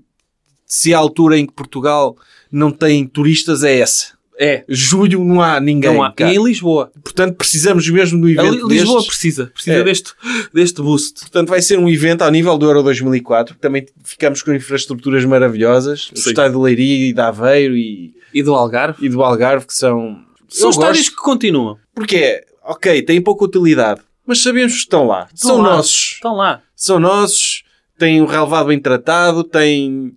[0.66, 2.16] se a altura em que Portugal
[2.50, 4.18] não tem turistas é essa.
[4.44, 4.64] É.
[4.68, 6.12] Julho não há ninguém Não há.
[6.20, 6.92] E em Lisboa.
[7.04, 9.08] Portanto, precisamos mesmo do evento Li- Lisboa destes.
[9.08, 9.46] precisa.
[9.54, 9.84] Precisa É.
[9.84, 10.14] deste,
[10.52, 11.20] deste boost.
[11.22, 13.56] Portanto, vai ser um evento ao nível do Euro 2004.
[13.62, 16.10] Também ficamos com infraestruturas maravilhosas.
[16.12, 16.30] O Sim.
[16.30, 19.06] estádio de Leiria e de Aveiro e, E do Algarve.
[19.06, 20.18] e do Algarve, que são...
[20.50, 21.78] São estádios que continuam.
[21.94, 25.28] Porque é, ok, têm pouca utilidade, mas sabemos que estão lá.
[25.34, 25.70] Estão são lá.
[25.76, 26.12] nossos.
[26.14, 26.62] Estão lá.
[26.76, 27.64] São nossos,
[28.00, 30.14] têm um relevado bem tratado, têm...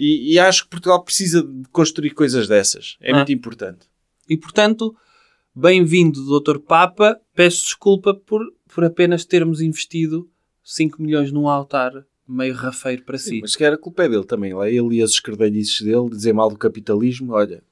[0.00, 2.96] E, e acho que Portugal precisa de construir coisas dessas.
[3.00, 3.16] É Ah.
[3.16, 3.80] muito importante.
[4.30, 4.94] E, portanto,
[5.54, 6.58] bem-vindo, Dr.
[6.58, 7.18] Papa.
[7.34, 8.40] Peço desculpa por,
[8.72, 10.28] por apenas termos investido
[10.62, 11.92] 5 milhões num altar
[12.28, 13.40] meio rafeiro para si.
[13.40, 14.54] Mas que era culpa é dele também.
[14.54, 17.62] Lá ele e as escardalhices dele, dizer mal do capitalismo, olha,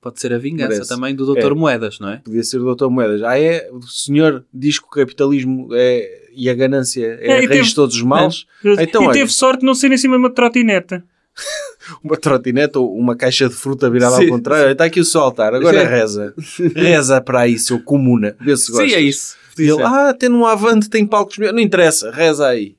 [0.00, 0.88] Pode ser a vingança Merece.
[0.88, 1.50] também do Dr.
[1.50, 1.54] É.
[1.54, 2.18] Moedas, não é?
[2.18, 3.20] podia ser o doutor Moedas.
[3.24, 3.68] Ah, é?
[3.72, 7.62] O senhor diz que o capitalismo é, e a ganância é, É, a raiz teve-
[7.64, 8.46] de todos os males.
[8.80, 9.12] Então, e olha.
[9.12, 11.04] teve sorte de não ser em cima de uma trotineta.
[12.02, 14.72] Uma trotinete ou uma caixa de fruta virada Sim, ao contrário.
[14.72, 15.54] Está aqui o seu altar.
[15.54, 15.86] Agora Sim.
[15.86, 16.34] reza.
[16.74, 18.36] Reza para aí, seu comuna.
[18.40, 18.90] Vê se gostas.
[18.90, 19.36] Sim, é isso.
[19.58, 21.38] E ele, ah, tem um avante, tem palcos.
[21.38, 22.76] Não interessa, reza aí.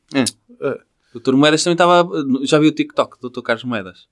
[1.14, 1.34] O Dr.
[1.34, 2.08] Moedas também estava.
[2.44, 3.42] Já viu o TikTok do Dr.
[3.42, 4.08] Carlos Moedas?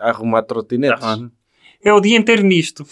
[0.00, 1.02] A arrumar trotinetes.
[1.82, 2.86] É o dia inteiro nisto.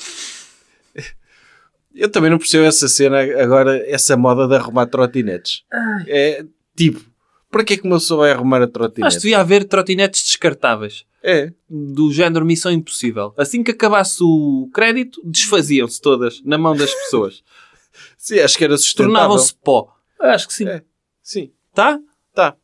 [1.94, 5.64] Eu também não percebo essa cena agora, essa moda de arrumar trotinetes.
[6.06, 6.44] É
[6.76, 7.00] tipo,
[7.50, 9.16] para que é que uma pessoa vai arrumar a Acho que trotinete?
[9.16, 11.04] devia haver trotinetes descartáveis.
[11.22, 11.52] É.
[11.68, 13.34] Do género Missão Impossível.
[13.36, 17.42] Assim que acabasse o crédito, desfaziam-se todas na mão das pessoas.
[18.16, 19.12] Sim, acho que era sustentável.
[19.14, 19.88] Tornavam-se pó.
[20.20, 20.68] Acho que sim.
[20.68, 20.82] É.
[21.22, 21.98] Sim, Tá?
[22.34, 22.54] tá.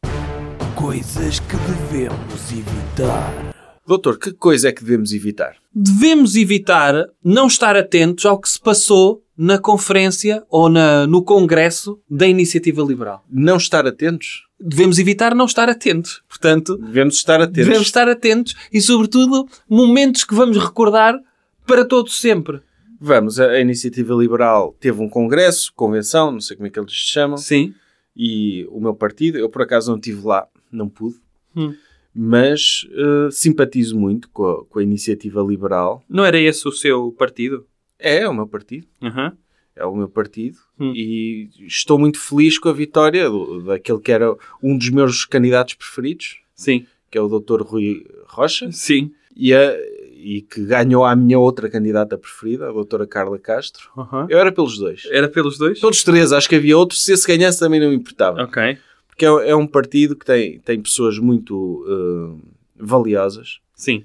[0.76, 3.54] Coisas que devemos evitar.
[3.86, 5.56] Doutor, que coisa é que devemos evitar?
[5.72, 12.00] Devemos evitar não estar atentos ao que se passou na conferência ou na, no congresso
[12.08, 13.24] da Iniciativa Liberal.
[13.30, 14.44] Não estar atentos?
[14.60, 16.22] Devemos evitar não estar atentos.
[16.28, 17.64] Portanto, Devemos estar atentos.
[17.66, 21.18] devemos estar atentos e, sobretudo, momentos que vamos recordar
[21.66, 22.60] para todo sempre.
[23.00, 26.92] Vamos, a, a Iniciativa Liberal teve um congresso, convenção, não sei como é que eles
[26.92, 27.74] se chamam, Sim.
[28.16, 31.16] e o meu partido, eu por acaso não estive lá, não pude,
[31.56, 31.74] Hum.
[32.14, 36.02] mas eh, simpatizo muito com a, com a Iniciativa Liberal.
[36.08, 37.66] Não era esse o seu partido?
[38.04, 38.86] É, é o meu partido.
[39.02, 39.32] Uhum.
[39.76, 40.92] é o meu partido Hum.
[40.94, 45.74] e estou muito feliz com a vitória do- daquele que era um dos meus candidatos
[45.74, 46.86] preferidos, Sim.
[47.10, 47.60] que é o Dr.
[47.62, 49.10] Rui Rocha, Sim.
[49.36, 49.76] e, a-
[50.16, 53.90] e que ganhou a minha outra candidata preferida, a Doutora Carla Castro.
[53.96, 54.26] Uhum.
[54.30, 55.02] Eu era pelos dois.
[55.10, 55.80] Era pelos dois?
[55.80, 58.42] Pelos três, acho que havia outros, se esse ganhasse também não me importava.
[58.44, 58.78] Ok.
[59.08, 64.04] Porque é, é um partido que tem, tem pessoas muito eh, valiosas Sim.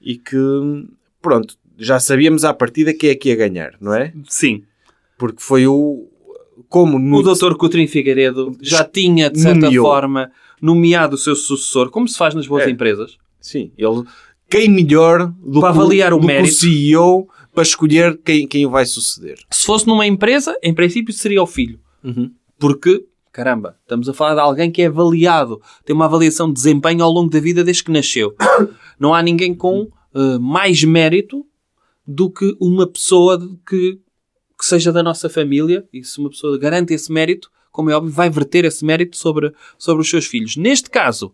[0.00, 0.36] e que,
[1.22, 4.12] pronto, já sabíamos à partida quem é que ia ganhar, não é?
[4.28, 4.62] Sim.
[5.18, 6.08] Porque foi o...
[6.68, 7.54] Como no, O Dr.
[7.56, 9.84] Coutrinho Figueiredo já tinha, de certa Nomeou.
[9.86, 10.30] forma,
[10.62, 12.70] nomeado o seu sucessor, como se faz nas boas É.
[12.70, 13.16] empresas.
[13.40, 14.04] Sim, ele.
[14.48, 16.54] Quem melhor do, Para que, avaliar o do que mérito.
[16.54, 19.38] CEO para escolher quem, quem o vai suceder?
[19.50, 21.78] Se fosse numa empresa, em princípio seria o filho.
[22.58, 27.02] Porque, caramba, estamos a falar de alguém que é avaliado, tem uma avaliação de desempenho
[27.04, 28.34] ao longo da vida desde que nasceu.
[28.98, 31.44] Não há ninguém com eh, mais mérito
[32.06, 33.38] do que uma pessoa
[33.68, 33.98] que,
[34.58, 35.86] que seja da nossa família.
[35.92, 39.52] E se uma pessoa garante esse mérito, como é óbvio, vai verter esse mérito sobre,
[39.78, 40.56] sobre os seus filhos.
[40.56, 41.32] Neste caso,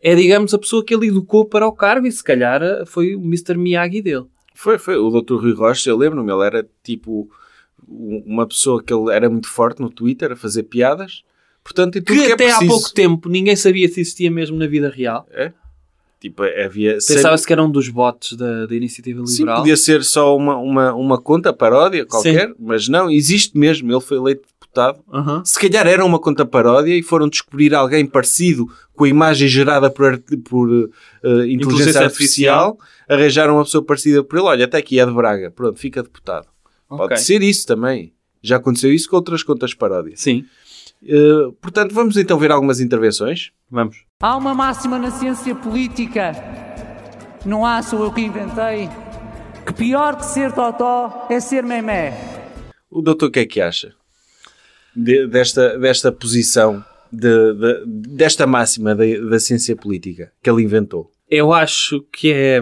[0.00, 3.20] é, digamos, a pessoa que ele educou para o cargo e se calhar foi o
[3.20, 3.56] Mr.
[3.56, 4.26] Miyagi dele.
[4.54, 4.96] Foi, foi.
[4.96, 5.34] O Dr.
[5.40, 7.28] Rui Rocha, eu lembro-me, ele era tipo
[7.88, 11.22] um- uma pessoa que ele era muito forte no Twitter a fazer piadas.
[11.64, 12.70] Portanto, e tudo Que que, até é há preciso.
[12.78, 15.26] pouco tempo ninguém sabia se existia mesmo na vida real.
[16.20, 16.92] Tipo, havia.
[16.94, 19.58] Pensava-se que era um dos bots da, da Iniciativa Sim, Liberal.
[19.58, 23.90] podia ser só uma, uma, uma conta paródia qualquer, mas não, existe mesmo.
[23.90, 25.02] Ele foi eleito deputado.
[25.44, 29.90] Se calhar era uma conta paródia e foram descobrir alguém parecido com a imagem gerada
[29.90, 32.78] por, por eh, inteligência, Inteligência artificial,
[33.08, 34.46] arranjaram uma pessoa parecida por ele.
[34.46, 36.46] Olha, até aqui é de Braga, pronto, fica deputado.
[36.88, 37.08] Ok.
[37.08, 38.12] Pode ser isso também.
[38.42, 40.20] Já aconteceu isso com outras contas paródias.
[40.20, 40.44] Sim,
[41.02, 43.50] Eh, portanto, vamos então ver algumas intervenções.
[43.70, 44.04] vamos.
[44.20, 46.32] Há uma máxima na ciência política,
[47.46, 48.88] não há, sou eu que inventei,
[49.66, 52.12] que pior que ser totó é ser memé.
[52.90, 53.94] O doutor o que é que acha
[54.94, 61.10] de- desta, desta posição, de- de- desta máxima da, da ciência política que ele inventou?
[61.30, 62.60] Eu acho que é.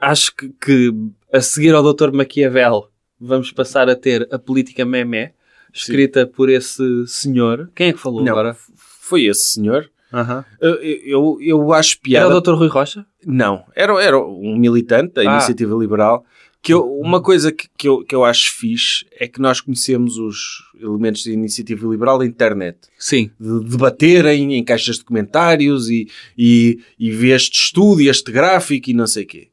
[0.00, 0.92] Acho que, que
[1.32, 2.12] a seguir ao Dr.
[2.12, 2.88] Maquiavel
[3.20, 5.32] vamos passar a ter a política memé,
[5.72, 7.70] escrita por esse senhor.
[7.74, 8.56] Quem é que falou Não, agora?
[8.76, 9.90] foi esse senhor.
[10.12, 10.44] Aham.
[10.60, 12.36] Eu, eu, eu acho Era piada.
[12.36, 12.52] o Dr.
[12.54, 13.04] Rui Rocha?
[13.26, 15.34] Não, era, era um militante da Ah.
[15.36, 16.24] Iniciativa Liberal.
[16.60, 20.16] Que eu- uma coisa que, que, eu, que eu acho fixe é que nós conhecemos
[20.18, 22.78] os elementos da Iniciativa Liberal da internet.
[22.98, 23.30] Sim.
[23.38, 28.90] De debaterem em caixas de comentários e, e, e ver este estudo e este gráfico
[28.90, 29.48] e não sei o quê.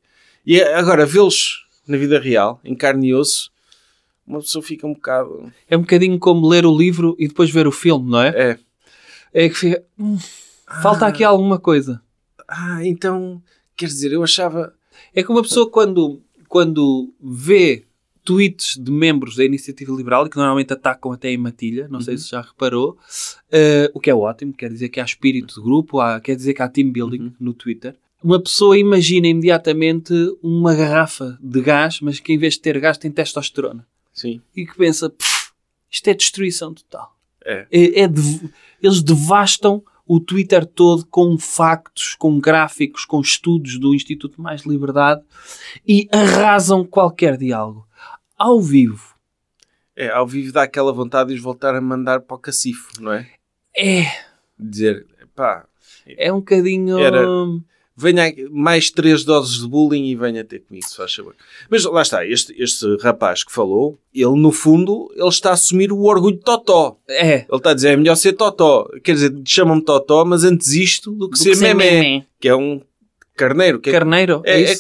[0.46, 3.52] E agora, vê-los na vida real, em carne e osso,
[4.28, 5.52] uma pessoa fica um bocado...
[5.70, 8.30] É um bocadinho como ler o livro e depois ver o filme, não é?
[8.30, 8.60] É,
[9.34, 9.84] É que fica.
[10.00, 10.18] hum,
[10.82, 12.02] falta aqui alguma coisa.
[12.48, 13.42] ah, então,
[13.76, 14.74] quer dizer, eu achava...
[15.14, 17.86] É que uma pessoa quando, quando vê
[18.24, 22.32] tweets de membros da Iniciativa Liberal, que normalmente atacam até em matilha, não sei se
[22.32, 22.98] já reparou,
[23.52, 26.56] eh, o que é ótimo, quer dizer que há espírito de grupo, há, quer dizer
[26.56, 27.96] que há team building no Twitter.
[28.24, 30.12] uma pessoa imagina imediatamente
[30.42, 33.86] uma garrafa de gás, mas que em vez de ter gás tem testosterona.
[34.16, 34.42] Sim.
[34.56, 35.52] E que pensa, "Pff,
[35.92, 37.16] isto é destruição total.
[37.46, 37.68] É.
[37.72, 38.50] É- é dev-
[38.82, 45.22] eles devastam o Twitter todo com factos, com gráficos, com estudos do Instituto Mais Liberdade
[45.88, 47.88] e arrasam qualquer diálogo.
[48.38, 49.14] Ao vivo,
[49.96, 53.14] É, ao vivo dá aquela vontade de os voltar a mandar para o cacifo, não
[53.14, 53.32] é?
[53.78, 54.04] é,
[54.60, 55.66] Dizer, pá,
[56.06, 56.98] é um bocadinho...
[57.00, 57.26] Era-
[57.98, 61.34] venha mais três doses de bullying e venha ter comigo, se faz favor.
[61.70, 65.92] Mas lá está, este, este rapaz que falou, ele no fundo, ele está a assumir
[65.92, 66.98] o orgulho de Totó.
[67.08, 68.88] É, Ele está a dizer, é melhor ser Totó.
[69.04, 72.26] Quer dizer, chamam-me Totó, mas antes isto do que do ser que memé, memé.
[72.40, 72.82] que é um
[73.36, 73.80] carneiro.
[73.80, 74.76] Que é- Carneiro, é, é- é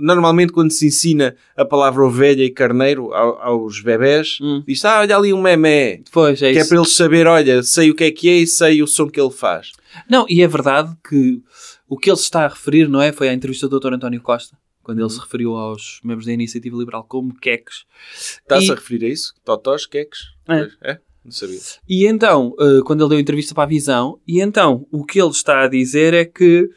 [0.00, 4.62] normalmente quando se ensina a palavra ovelha e carneiro ao- aos bebés, Hum.
[4.66, 6.00] diz, ah, olha ali um memé.
[6.12, 6.68] Pois, é Que é isso.
[6.68, 9.20] para eles saber, olha, sei o que é que é e sei o som que
[9.20, 9.72] ele faz.
[10.08, 11.42] Não, e é verdade que
[11.88, 13.12] o que ele se está a referir, não é?
[13.12, 13.94] Foi à entrevista do Dr.
[13.94, 15.04] António Costa, quando Uhum.
[15.06, 17.84] ele se referiu aos membros da Iniciativa Liberal como queques.
[18.14, 19.34] Está-se E- a referir a isso?
[19.44, 20.20] Totós, queques?
[20.48, 20.68] É.
[20.92, 20.98] É?
[21.24, 21.58] Não sabia.
[21.88, 25.20] E então, eh, quando ele deu a entrevista para a Visão, e então o que
[25.20, 26.70] ele está a dizer é que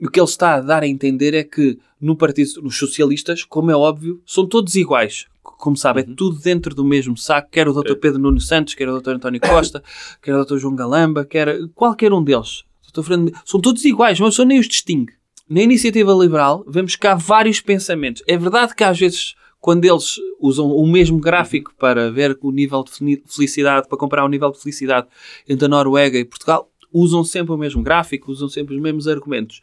[0.00, 3.70] o que ele está a dar a entender é que no partido, nos socialistas, como
[3.70, 5.26] é óbvio, são todos iguais.
[5.42, 6.12] Como sabe, Uhum.
[6.12, 7.92] é tudo dentro do mesmo saco, quer o Dr.
[7.92, 7.94] É.
[7.94, 9.10] Pedro Nuno Santos, quer o Dr.
[9.10, 9.82] António Costa,
[10.20, 10.56] quer o Dr.
[10.58, 12.64] João Galamba, quer qualquer um deles.
[12.94, 13.02] Dr.
[13.02, 15.12] Fernando- São todos iguais, mas só nem os distingue.
[15.48, 18.22] Na iniciativa liberal, vemos que há vários pensamentos.
[18.26, 22.82] É verdade que às vezes, quando eles usam o mesmo gráfico para ver o nível
[22.84, 25.06] de feli- felicidade, para comparar o nível de felicidade
[25.48, 29.60] entre a Noruega e Portugal, usam sempre o mesmo gráfico, usam sempre os mesmos argumentos.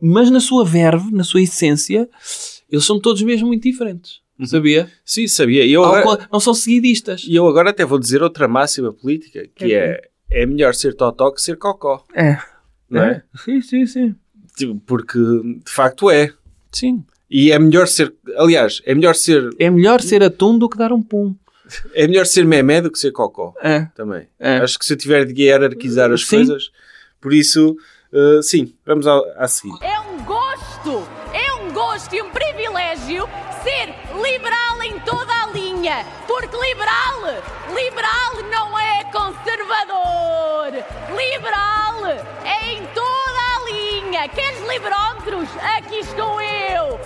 [0.00, 2.08] Mas na sua verve, na sua essência,
[2.70, 4.20] eles são todos mesmo muito diferentes.
[4.44, 4.90] Sabia?
[5.04, 5.64] Sim, sabia.
[5.64, 7.24] E eu agora, Não são seguidistas.
[7.28, 10.08] e eu agora até vou dizer outra máxima política, que é é
[10.46, 12.04] melhor ser totó que ser cocó.
[12.14, 12.38] É.
[12.88, 13.22] Não é?
[13.44, 14.14] Sim, sim, sim.
[14.56, 16.32] Tipo, Porque de facto é.
[16.70, 17.04] Sim.
[17.30, 18.12] E é melhor ser.
[18.36, 21.34] Aliás, é melhor ser, É melhor ser atum do que dar um pum.
[21.94, 23.54] é melhor ser memé do que ser cocó.
[23.62, 23.86] É.
[23.94, 24.26] Também.
[24.38, 24.58] É.
[24.58, 26.36] Acho que se eu tiver de hierarquizar as Sim.
[26.36, 26.70] coisas,
[27.20, 27.76] por isso,
[28.12, 29.72] eh, sim, vamos ao, a seguir.
[29.80, 33.26] É um gosto, é um gosto e um privilégio
[33.62, 36.04] ser liberal em toda a linha.
[36.26, 37.42] Porque liberal,
[37.74, 38.31] liberal é
[39.72, 40.72] conservador.
[41.16, 42.06] Liberal
[42.44, 44.28] é em toda a linha.
[44.28, 45.48] Queres liberómetros?
[45.76, 47.00] Aqui estou eu.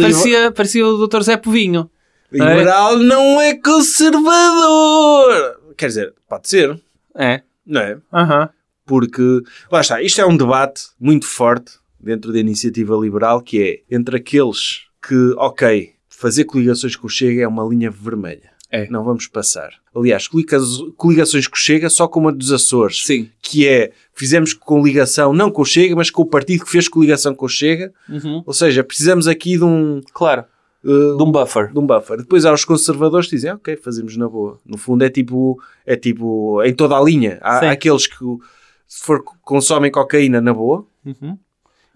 [0.00, 1.20] Parecia, parecia o Dr.
[1.22, 1.88] Zé Povinho.
[2.32, 5.60] Liberal não é conservador.
[5.76, 6.80] Quer dizer, pode ser,
[7.16, 7.42] É.
[7.64, 7.98] não é?
[8.12, 8.50] Aham.
[8.84, 13.82] Porque, lá está, isto é um debate muito forte dentro da iniciativa liberal, que é
[13.94, 18.50] entre aqueles que, ok, fazer coligações com o Chega é uma linha vermelha.
[18.70, 18.86] É.
[18.90, 19.70] Não vamos passar.
[19.94, 20.28] Aliás,
[20.96, 23.04] coligações com o Chega só com uma dos Açores.
[23.04, 23.30] Sim.
[23.40, 27.34] Que é, fizemos coligação não com o Chega, mas com o partido que fez coligação
[27.34, 27.92] com o Chega.
[28.08, 28.42] Uhum.
[28.46, 30.00] Ou seja, precisamos aqui de um...
[30.12, 30.44] Claro.
[30.84, 31.72] uh, De um buffer.
[31.72, 32.18] de um buffer.
[32.18, 34.58] Depois há os conservadores que dizem, ok, fazemos na boa.
[34.66, 37.38] No fundo é tipo, é tipo em toda a linha.
[37.40, 38.16] Há, há aqueles que
[38.86, 41.38] se for, consomem cocaína na boa Uhum.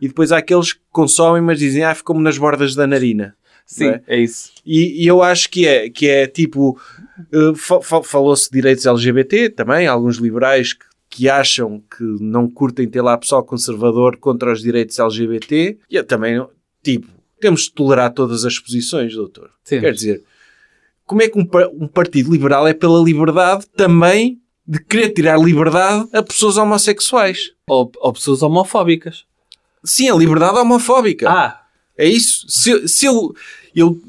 [0.00, 3.37] e depois há aqueles que consomem, mas dizem, ah, ficou-me nas bordas da narina.
[3.74, 4.02] Sim, é?
[4.06, 4.52] é isso.
[4.64, 6.78] E, e eu acho que é, que é tipo,
[7.32, 12.48] uh, fa- fa- falou-se de direitos LGBT também, alguns liberais que, que acham que não
[12.48, 15.78] curtem ter lá pessoal conservador contra os direitos LGBT.
[15.90, 16.44] E eu também,
[16.82, 17.06] tipo,
[17.40, 19.50] temos de tolerar todas as posições, doutor.
[19.64, 19.85] Temos.
[19.85, 20.22] Quer dizer,
[21.04, 21.48] como é que um,
[21.80, 27.50] um partido liberal é pela liberdade também de querer tirar liberdade a pessoas homossexuais?
[27.66, 29.24] Ou, ou pessoas homofóbicas.
[29.85, 31.28] Sim, a liberdade homofóbica.
[31.28, 31.61] Ah,
[31.98, 32.46] É isso.
[32.48, 33.35] Se, se eu,
[33.74, 34.00] eu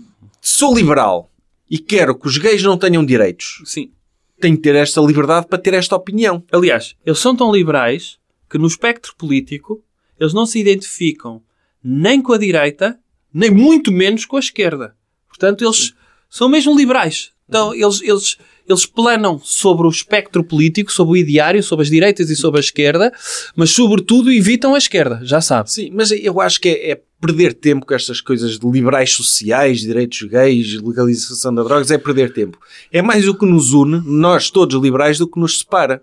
[0.42, 1.32] sou liberal
[1.70, 3.92] e quero que os gays não tenham direitos, sim.
[4.40, 6.44] tenho que ter esta liberdade para ter esta opinião.
[6.52, 8.18] Aliás, eles são tão liberais
[8.50, 9.84] que no espectro político
[10.20, 11.42] eles não se identificam
[11.84, 13.00] nem com a direita,
[13.34, 14.96] nem muito menos com a esquerda.
[15.28, 15.94] Portanto, eles
[16.30, 17.32] são mesmo liberais.
[17.48, 22.30] Então, eles, eles, eles planam sobre o espectro político, sobre o ideário, sobre as direitas
[22.30, 23.12] e sobre a esquerda,
[23.56, 25.72] mas, sobretudo, evitam a esquerda, já sabe.
[25.72, 29.80] Sim, mas eu acho que é, é perder tempo com estas coisas de liberais sociais,
[29.80, 32.58] direitos gays, legalização de drogas, é perder tempo.
[32.92, 36.02] É mais o que nos une, nós todos liberais, do que nos separa.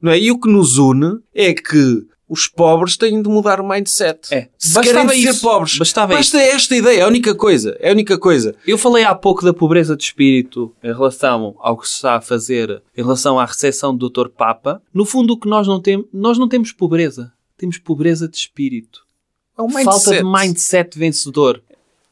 [0.00, 0.18] Não é?
[0.18, 4.32] E o que nos une é que os pobres têm de mudar o mindset.
[4.32, 4.48] É.
[4.56, 5.40] Se Bastava querem ser isso.
[5.42, 5.76] pobres.
[5.76, 7.76] Bastava Basta esta ideia, é a única coisa.
[7.80, 8.54] É a única coisa.
[8.64, 12.20] Eu falei há pouco da pobreza de espírito em relação ao que se está a
[12.20, 14.28] fazer em relação à recepção do Dr.
[14.28, 14.80] Papa.
[14.94, 17.32] No fundo, o que nós não temos, nós não temos pobreza.
[17.58, 19.00] Temos pobreza de espírito.
[19.58, 21.60] É um Falta de mindset vencedor.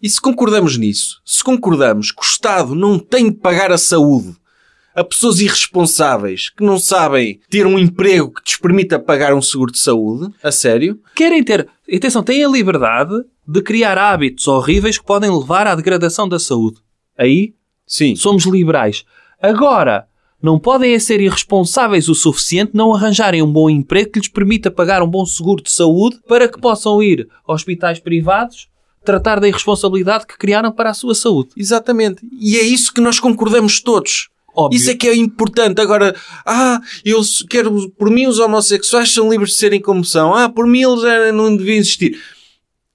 [0.03, 4.37] E se concordamos nisso, se concordamos que o Estado não tem de pagar a saúde
[4.99, 9.71] a pessoas irresponsáveis que não sabem ter um emprego que lhes permita pagar um seguro
[9.71, 11.69] de saúde, a sério, Querem ter...
[11.95, 13.15] Atenção, têm a liberdade
[13.47, 16.79] de criar hábitos horríveis que podem levar à degradação da saúde.
[17.17, 17.55] Aí
[17.87, 19.05] sim, somos liberais.
[19.41, 20.09] Agora,
[20.43, 24.69] não podem é ser irresponsáveis o suficiente não arranjarem um bom emprego que lhes permita
[24.69, 28.69] pagar um bom seguro de saúde para que possam ir a hospitais privados
[29.05, 31.51] tratar da irresponsabilidade que criaram para a sua saúde.
[31.57, 32.21] exatamente.
[32.33, 34.29] E é isso que nós concordamos todos.
[34.59, 34.77] Óbvio.
[34.77, 35.81] Isso é que é importante.
[35.81, 40.35] Agora, ah, eu quero, por mim os homossexuais são livres de serem como são.
[40.35, 42.19] Ah, por mim eles não deviam existir.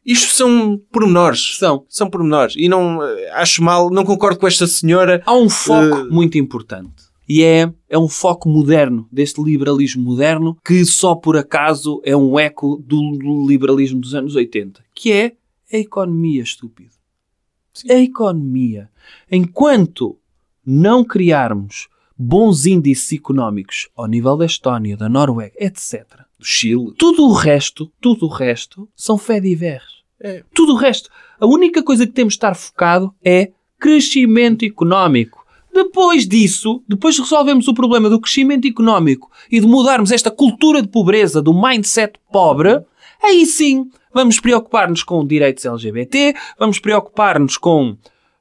[0.06, 1.58] Isto são pormenores.
[1.58, 1.86] São.
[1.88, 2.56] São pormenores.
[2.58, 5.24] E não eh, acho mal, não concordo com esta senhora.
[5.26, 7.04] Há um foco Eh, muito importante.
[7.30, 12.38] E é, é um foco moderno, deste liberalismo moderno, que só por acaso é um
[12.38, 15.32] eco do, do liberalismo dos anos 80, que é
[15.72, 16.92] a economia, estúpido.
[17.90, 18.90] A economia.
[19.32, 20.18] Enquanto
[20.66, 26.06] não criarmos bons índices económicos ao nível da Estónia, da Noruega, etc.,
[26.40, 26.94] Do Chile.
[26.98, 30.04] tudo o resto, tudo o resto são fé divers.
[30.20, 30.44] É.
[30.54, 31.10] Tudo o resto.
[31.40, 35.44] A única coisa que temos de estar focado é crescimento económico.
[35.74, 40.82] Depois disso, depois de resolvermos o problema do crescimento económico e de mudarmos esta cultura
[40.82, 42.80] de pobreza, do mindset pobre,
[43.22, 47.98] aí sim vamos preocupar-nos com direitos LGBT, vamos preocupar-nos com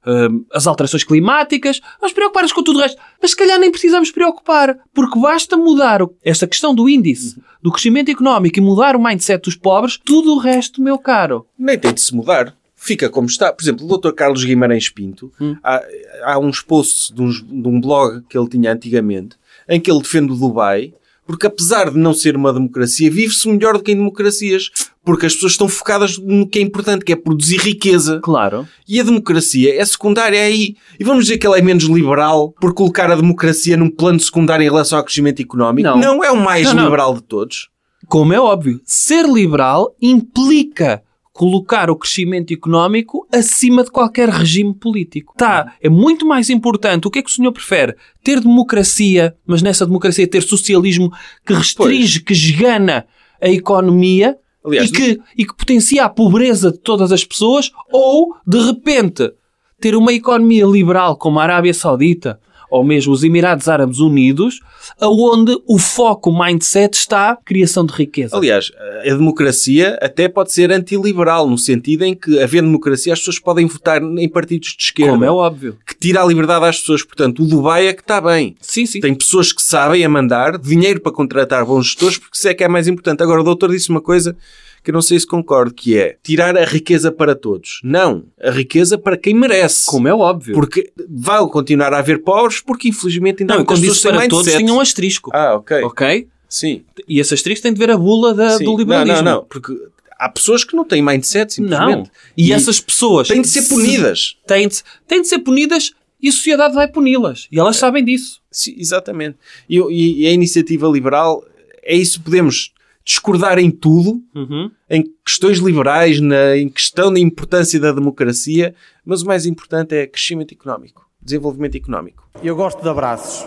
[0.06, 3.00] hum, as alterações climáticas, vamos preocupar-nos com tudo o resto.
[3.20, 7.70] Mas se calhar nem precisamos preocupar, porque basta mudar o- esta questão do índice do
[7.70, 11.46] crescimento económico e mudar o mindset dos pobres, tudo o resto, meu caro.
[11.58, 12.54] Nem tem de se mudar.
[12.74, 13.52] Fica como está.
[13.52, 14.10] Por exemplo, o Dr.
[14.12, 15.80] Carlos Guimarães Pinto, há,
[16.24, 19.36] há uns posts de, uns- de um blog que ele tinha antigamente,
[19.68, 20.92] em que ele defende o Dubai,
[21.24, 24.72] porque apesar de não ser uma democracia, vive-se melhor do que em democracias.
[25.04, 28.20] Porque as pessoas estão focadas no que é importante, que é produzir riqueza.
[28.22, 28.68] Claro.
[28.88, 30.76] E a democracia é secundária aí.
[30.98, 34.62] E vamos dizer que ela é menos liberal por colocar a democracia num plano secundário
[34.62, 35.88] em relação ao crescimento económico?
[35.98, 36.22] Não.
[36.22, 36.84] é o mais Não, não.
[36.84, 37.68] liberal de todos.
[38.06, 45.34] Como é óbvio, ser liberal implica colocar o crescimento económico acima de qualquer regime político.
[45.36, 47.08] Tá, é muito mais importante.
[47.08, 47.96] O que é que o senhor prefere?
[48.22, 51.10] Ter democracia, mas nessa democracia ter socialismo
[51.44, 53.06] que restringe, que esgana
[53.40, 58.36] a economia Aliás, e, que, e que potencia a pobreza de todas as pessoas ou,
[58.46, 59.32] de repente,
[59.80, 62.38] ter uma economia liberal como a Arábia Saudita
[62.72, 64.60] ou mesmo os Emirados Árabes Unidos,
[64.98, 68.34] aonde o foco, o mindset está criação de riqueza.
[68.34, 73.38] Aliás, a democracia até pode ser antiliberal, no sentido em que, havendo democracia, as pessoas
[73.38, 75.12] podem votar em partidos de esquerda.
[75.12, 75.76] Como é óbvio.
[75.86, 77.02] Que tira a liberdade às pessoas.
[77.02, 78.56] Portanto, o Dubai é que está bem.
[78.62, 79.00] Sim, sim.
[79.00, 82.64] Tem pessoas que sabem a mandar, dinheiro para contratar bons gestores, porque isso é que
[82.64, 83.22] é mais importante.
[83.22, 84.34] Agora, o doutor disse uma coisa
[84.82, 87.80] que eu não sei se concordo, que é tirar a riqueza para todos.
[87.84, 88.24] Não.
[88.42, 89.86] A riqueza para quem merece.
[89.86, 90.54] Como é óbvio.
[90.54, 94.08] Porque vai continuar a haver pobres, porque infelizmente ainda há Não, muitas quando pessoas disse
[94.18, 94.64] para todos mindset.
[94.64, 95.30] tinha um asterisco.
[95.32, 95.82] Ah, ok.
[95.82, 96.28] Ok?
[96.48, 96.82] Sim.
[97.08, 99.16] E esse asterisco tem de ver a bula da- do liberalismo.
[99.22, 99.44] Não, não, não.
[99.44, 99.72] Porque
[100.18, 101.68] há pessoas que não têm mindset, Não.
[101.78, 102.10] simplesmente.
[102.36, 104.36] E, essas pessoas têm de ser se- punidas.
[104.46, 107.46] Têm de, têm de ser punidas e a sociedade vai puni-las.
[107.50, 108.40] E elas sabem disso.
[108.50, 109.36] Sim, exatamente.
[109.68, 111.42] E, e- e a iniciativa liberal
[111.82, 112.20] é isso.
[112.20, 112.72] Podemos
[113.04, 114.70] discordar em tudo, Uhum.
[114.88, 120.06] em questões liberais, na, em questão da importância da democracia, mas o mais importante é
[120.06, 122.28] crescimento económico, desenvolvimento económico.
[122.42, 123.46] Eu gosto de abraços.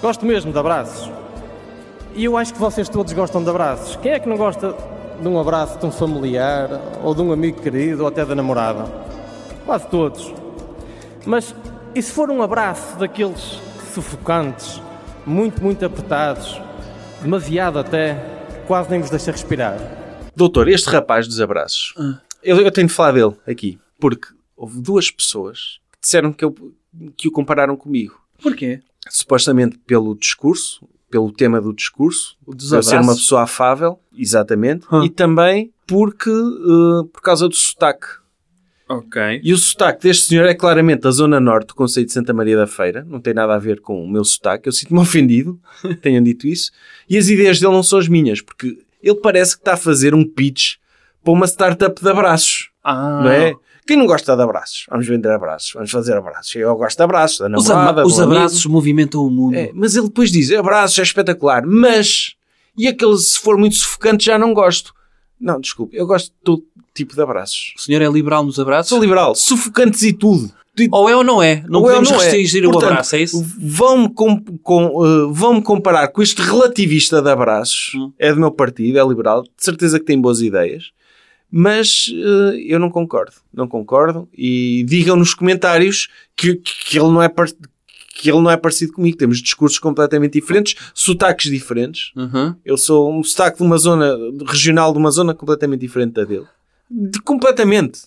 [0.00, 1.10] Gosto mesmo de abraços.
[2.14, 3.96] E eu acho que vocês todos gostam de abraços.
[3.96, 4.74] Quem é que não gosta
[5.20, 6.68] de um abraço de um familiar,
[7.02, 8.84] ou de um amigo querido, ou até da namorada?
[9.64, 10.34] Quase todos.
[11.24, 11.54] Mas
[11.94, 13.60] e se for um abraço daqueles
[13.94, 14.80] sufocantes,
[15.24, 16.60] muito, muito apertados,
[17.22, 18.16] demasiado até,
[18.72, 19.76] quase nem vos deixa respirar?
[20.34, 21.92] Doutor, este rapaz dos abraços,
[22.42, 26.54] eu, eu tenho de falar dele aqui, porque houve duas pessoas que disseram que, eu-
[27.14, 28.18] que o compararam comigo.
[28.42, 28.80] Porquê?
[29.10, 35.04] supostamente pelo discurso, pelo tema do discurso, eu ser uma pessoa afável, exatamente, Hum.
[35.04, 38.06] e também porque eh, por causa do sotaque.
[38.88, 39.40] Ok.
[39.42, 42.56] E o sotaque deste senhor é claramente da zona norte do Conceito de Santa Maria
[42.56, 45.58] da Feira, não tem nada a ver com o meu sotaque, eu sinto-me ofendido,
[46.02, 46.70] tenham dito isso,
[47.08, 50.14] e as ideias dele não são as minhas, porque ele parece que está a fazer
[50.14, 50.74] um pitch
[51.24, 53.20] para uma startup de abraços, Ah.
[53.22, 53.54] não é?
[53.86, 54.86] Quem não gosta de abraços?
[54.88, 56.54] Vamos vender abraços, vamos fazer abraços.
[56.54, 58.36] Eu gosto de abraços, da Os, namorada, ama- os do amigo.
[58.36, 59.56] abraços movimentam o mundo.
[59.56, 62.34] É, mas ele depois diz: abraços é espetacular, mas.
[62.78, 64.94] E aquele, se for muito sufocante, já não gosto.
[65.40, 66.62] Não, desculpe, eu gosto de todo
[66.94, 67.74] tipo de abraços.
[67.76, 68.88] O senhor é liberal nos abraços?
[68.88, 70.52] Sou liberal, sufocantes e tudo.
[70.90, 71.62] Ou é ou não é?
[71.68, 72.24] Não Ou é podemos não é.
[72.24, 73.44] restringir o Portanto, abraço, é isso?
[73.58, 77.92] Vão-me com, com, eh, vão-me comparar com este relativista de abraços.
[77.94, 78.10] Hum.
[78.18, 79.42] É do meu partido, é liberal.
[79.42, 80.90] De certeza que tem boas ideias.
[81.50, 83.34] Mas eh, eu não concordo.
[83.52, 84.26] Não concordo.
[84.36, 87.28] E digam nos comentários que, que ele não é
[88.14, 89.18] que ele não é parecido comigo.
[89.18, 92.12] Temos discursos completamente diferentes, sotaques diferentes.
[92.16, 92.54] Uhum.
[92.64, 94.16] Eu sou um sotaque de uma zona
[94.46, 96.46] regional de uma zona completamente diferente da dele.
[97.10, 98.02] De- completamente.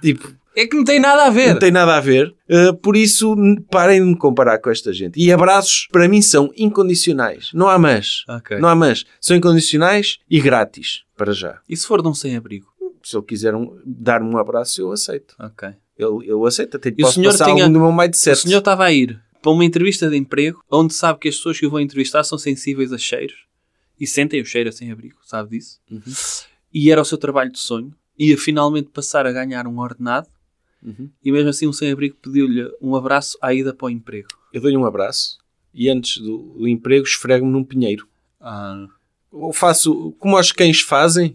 [0.00, 1.52] Tipo, É que não tem nada a ver.
[1.52, 2.34] não tem nada a ver.
[2.48, 3.34] Uh, por isso,
[3.70, 5.18] parem de me comparar com esta gente.
[5.18, 7.50] E abraços, para mim, são incondicionais.
[7.54, 8.24] Não há mas.
[8.28, 8.58] Ok.
[8.58, 9.04] Não há mas.
[9.20, 11.60] São incondicionais e grátis, para já.
[11.68, 12.66] E se for de um sem-abrigo?
[13.02, 15.34] Se ele quiser um- dar-me um abraço, eu aceito.
[15.38, 15.68] Ok.
[15.98, 16.76] Eu, eu aceito.
[16.76, 18.40] Até E o posso senhor passar tinha- algum do meu O mindset.
[18.40, 21.66] senhor estava a ir para uma entrevista de emprego onde sabe que as pessoas que
[21.66, 23.36] o vão entrevistar são sensíveis a cheiros
[23.98, 25.80] e sentem o cheiro a sem-abrigo, sabe disso?
[25.90, 26.00] Uhum.
[26.74, 27.92] E era o seu trabalho de sonho.
[28.24, 30.28] Ia finalmente passar a ganhar um ordenado
[30.84, 31.08] Uhum.
[31.24, 34.28] e mesmo assim um sem-abrigo pediu-lhe um abraço à ida para o emprego.
[34.52, 35.38] Eu dou-lhe um abraço
[35.72, 38.06] e antes do, do emprego esfrego-me num pinheiro.
[38.40, 38.86] Ah,
[39.32, 41.34] Eu faço como os cães fazem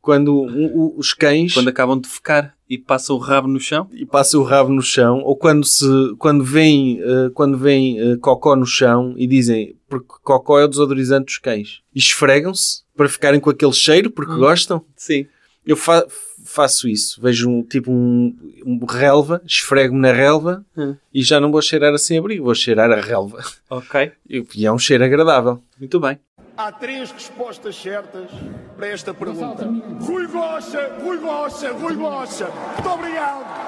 [0.00, 3.88] quando o- o- os cães quando acabam de ficar e passam o rabo no chão.
[3.92, 5.86] e passam o rabo no chão ou quando se
[6.18, 10.68] quando vem eh, quando vem eh, cocó no chão e dizem porque cocó é o
[10.68, 14.84] desodorizante dos cães e esfregam-se para ficarem com aquele cheiro porque gostam.
[14.96, 15.26] Sim.
[15.64, 16.04] Eu fa-
[16.44, 17.20] faço isso.
[17.22, 18.36] Vejo um tipo um,
[18.66, 20.96] um relva, esfrego-me na relva Hum.
[21.14, 23.42] e já não vou cheirar assim abrigo, vou cheirar a relva.
[23.70, 24.12] Ok.
[24.28, 25.62] E e é um cheiro agradável.
[25.78, 26.18] Muito bem.
[26.56, 28.28] Há três respostas certas
[28.76, 29.64] para esta pergunta.
[30.00, 32.48] Rui Rocha, Rui Rocha, Rui Rocha.
[32.74, 33.62] Muito obrigado.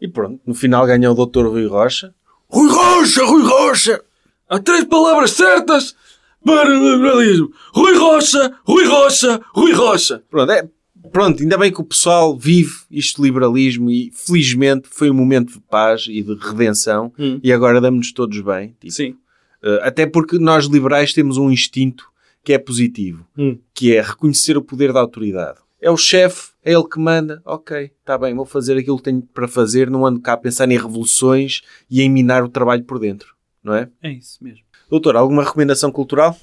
[0.00, 1.46] E pronto, no final ganha o Dr.
[1.46, 2.12] Rui Rocha.
[2.48, 4.02] Rui Rocha, Rui Rocha!
[4.48, 5.96] Há três palavras certas
[6.44, 7.50] para o liberalismo.
[7.72, 10.22] Rui Rocha, Rui Rocha, Rui Rocha.
[10.30, 10.68] Pronto, é,
[11.12, 15.54] pronto, ainda bem que o pessoal vive isto de liberalismo e felizmente foi um momento
[15.54, 17.40] de paz e de redenção Hum.
[17.42, 18.74] e agora damos-nos todos bem.
[18.80, 19.16] tipo, Sim.
[19.62, 22.06] eh, até porque nós liberais temos um instinto
[22.42, 23.58] que é positivo, Hum.
[23.72, 25.58] que é reconhecer o poder da autoridade.
[25.80, 27.42] É o chefe, é ele que manda.
[27.44, 30.70] Ok, está bem, vou fazer aquilo que tenho para fazer, não ando cá a pensar
[30.70, 33.33] em revoluções e em minar o trabalho por dentro,
[33.64, 33.88] não é?
[34.02, 34.60] É isso mesmo.
[34.90, 36.38] Doutor, alguma recomendação cultural?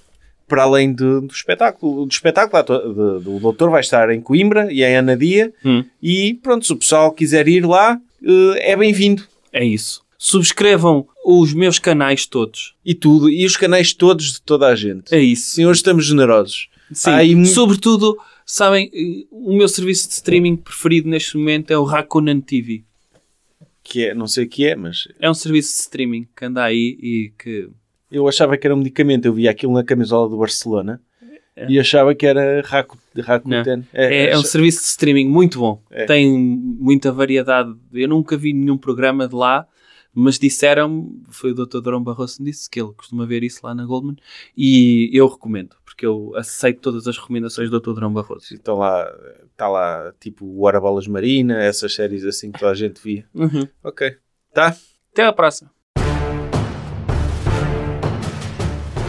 [0.48, 2.06] Para além de- do espetáculo.
[2.06, 5.54] Do espetáculo, de- do doutor vai estar em Coimbra e em Anadia.
[5.64, 5.86] Hum.
[6.04, 9.24] E pronto, se o pessoal quiser ir lá, eh, é bem-vindo.
[9.54, 10.02] É isso.
[10.18, 12.74] Subscrevam os meus canais todos.
[12.86, 13.30] E tudo.
[13.30, 15.14] E os canais todos de toda a gente.
[15.14, 15.56] É isso.
[15.56, 16.68] Sim, hoje estamos generosos.
[16.92, 17.46] Sim.
[17.46, 22.84] Sobretudo, sabem, eh, o meu serviço de streaming preferido neste momento é o Rakunan TV.
[23.84, 26.64] Que é, não sei o que é, mas É um serviço de streaming que anda
[26.64, 27.70] aí e que.
[28.12, 29.26] eu achava que era um medicamento.
[29.26, 31.02] Eu via aquilo na camisola do Barcelona
[31.56, 31.68] É.
[31.70, 33.78] e achava que era Raku- Rakuten.
[33.78, 33.86] Não.
[33.94, 35.82] É, é um acha- serviço de streaming muito bom.
[35.90, 36.06] É.
[36.06, 37.74] Tem muita variedade.
[37.94, 39.68] Eu nunca vi nenhum programa de lá,
[40.14, 41.80] mas disseram foi o Dr.
[41.82, 44.16] Drão Barroso que disse que ele costuma ver isso lá na Goldman
[44.56, 47.94] e eu recomendo, porque eu aceito todas as recomendações do Dr.
[47.94, 48.56] Drão Barroso.
[48.56, 49.08] Está lá,
[49.52, 53.24] está lá tipo o Hora Bolas Marina, essas séries assim que toda a gente via.
[53.36, 53.68] Uhum.
[53.84, 54.18] Ok.
[54.52, 54.76] Tá?
[55.14, 55.70] Até à próxima.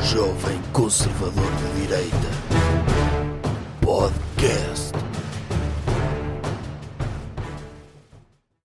[0.02, 2.28] Jovem Conservador de Direita.
[3.80, 4.71] Podcast.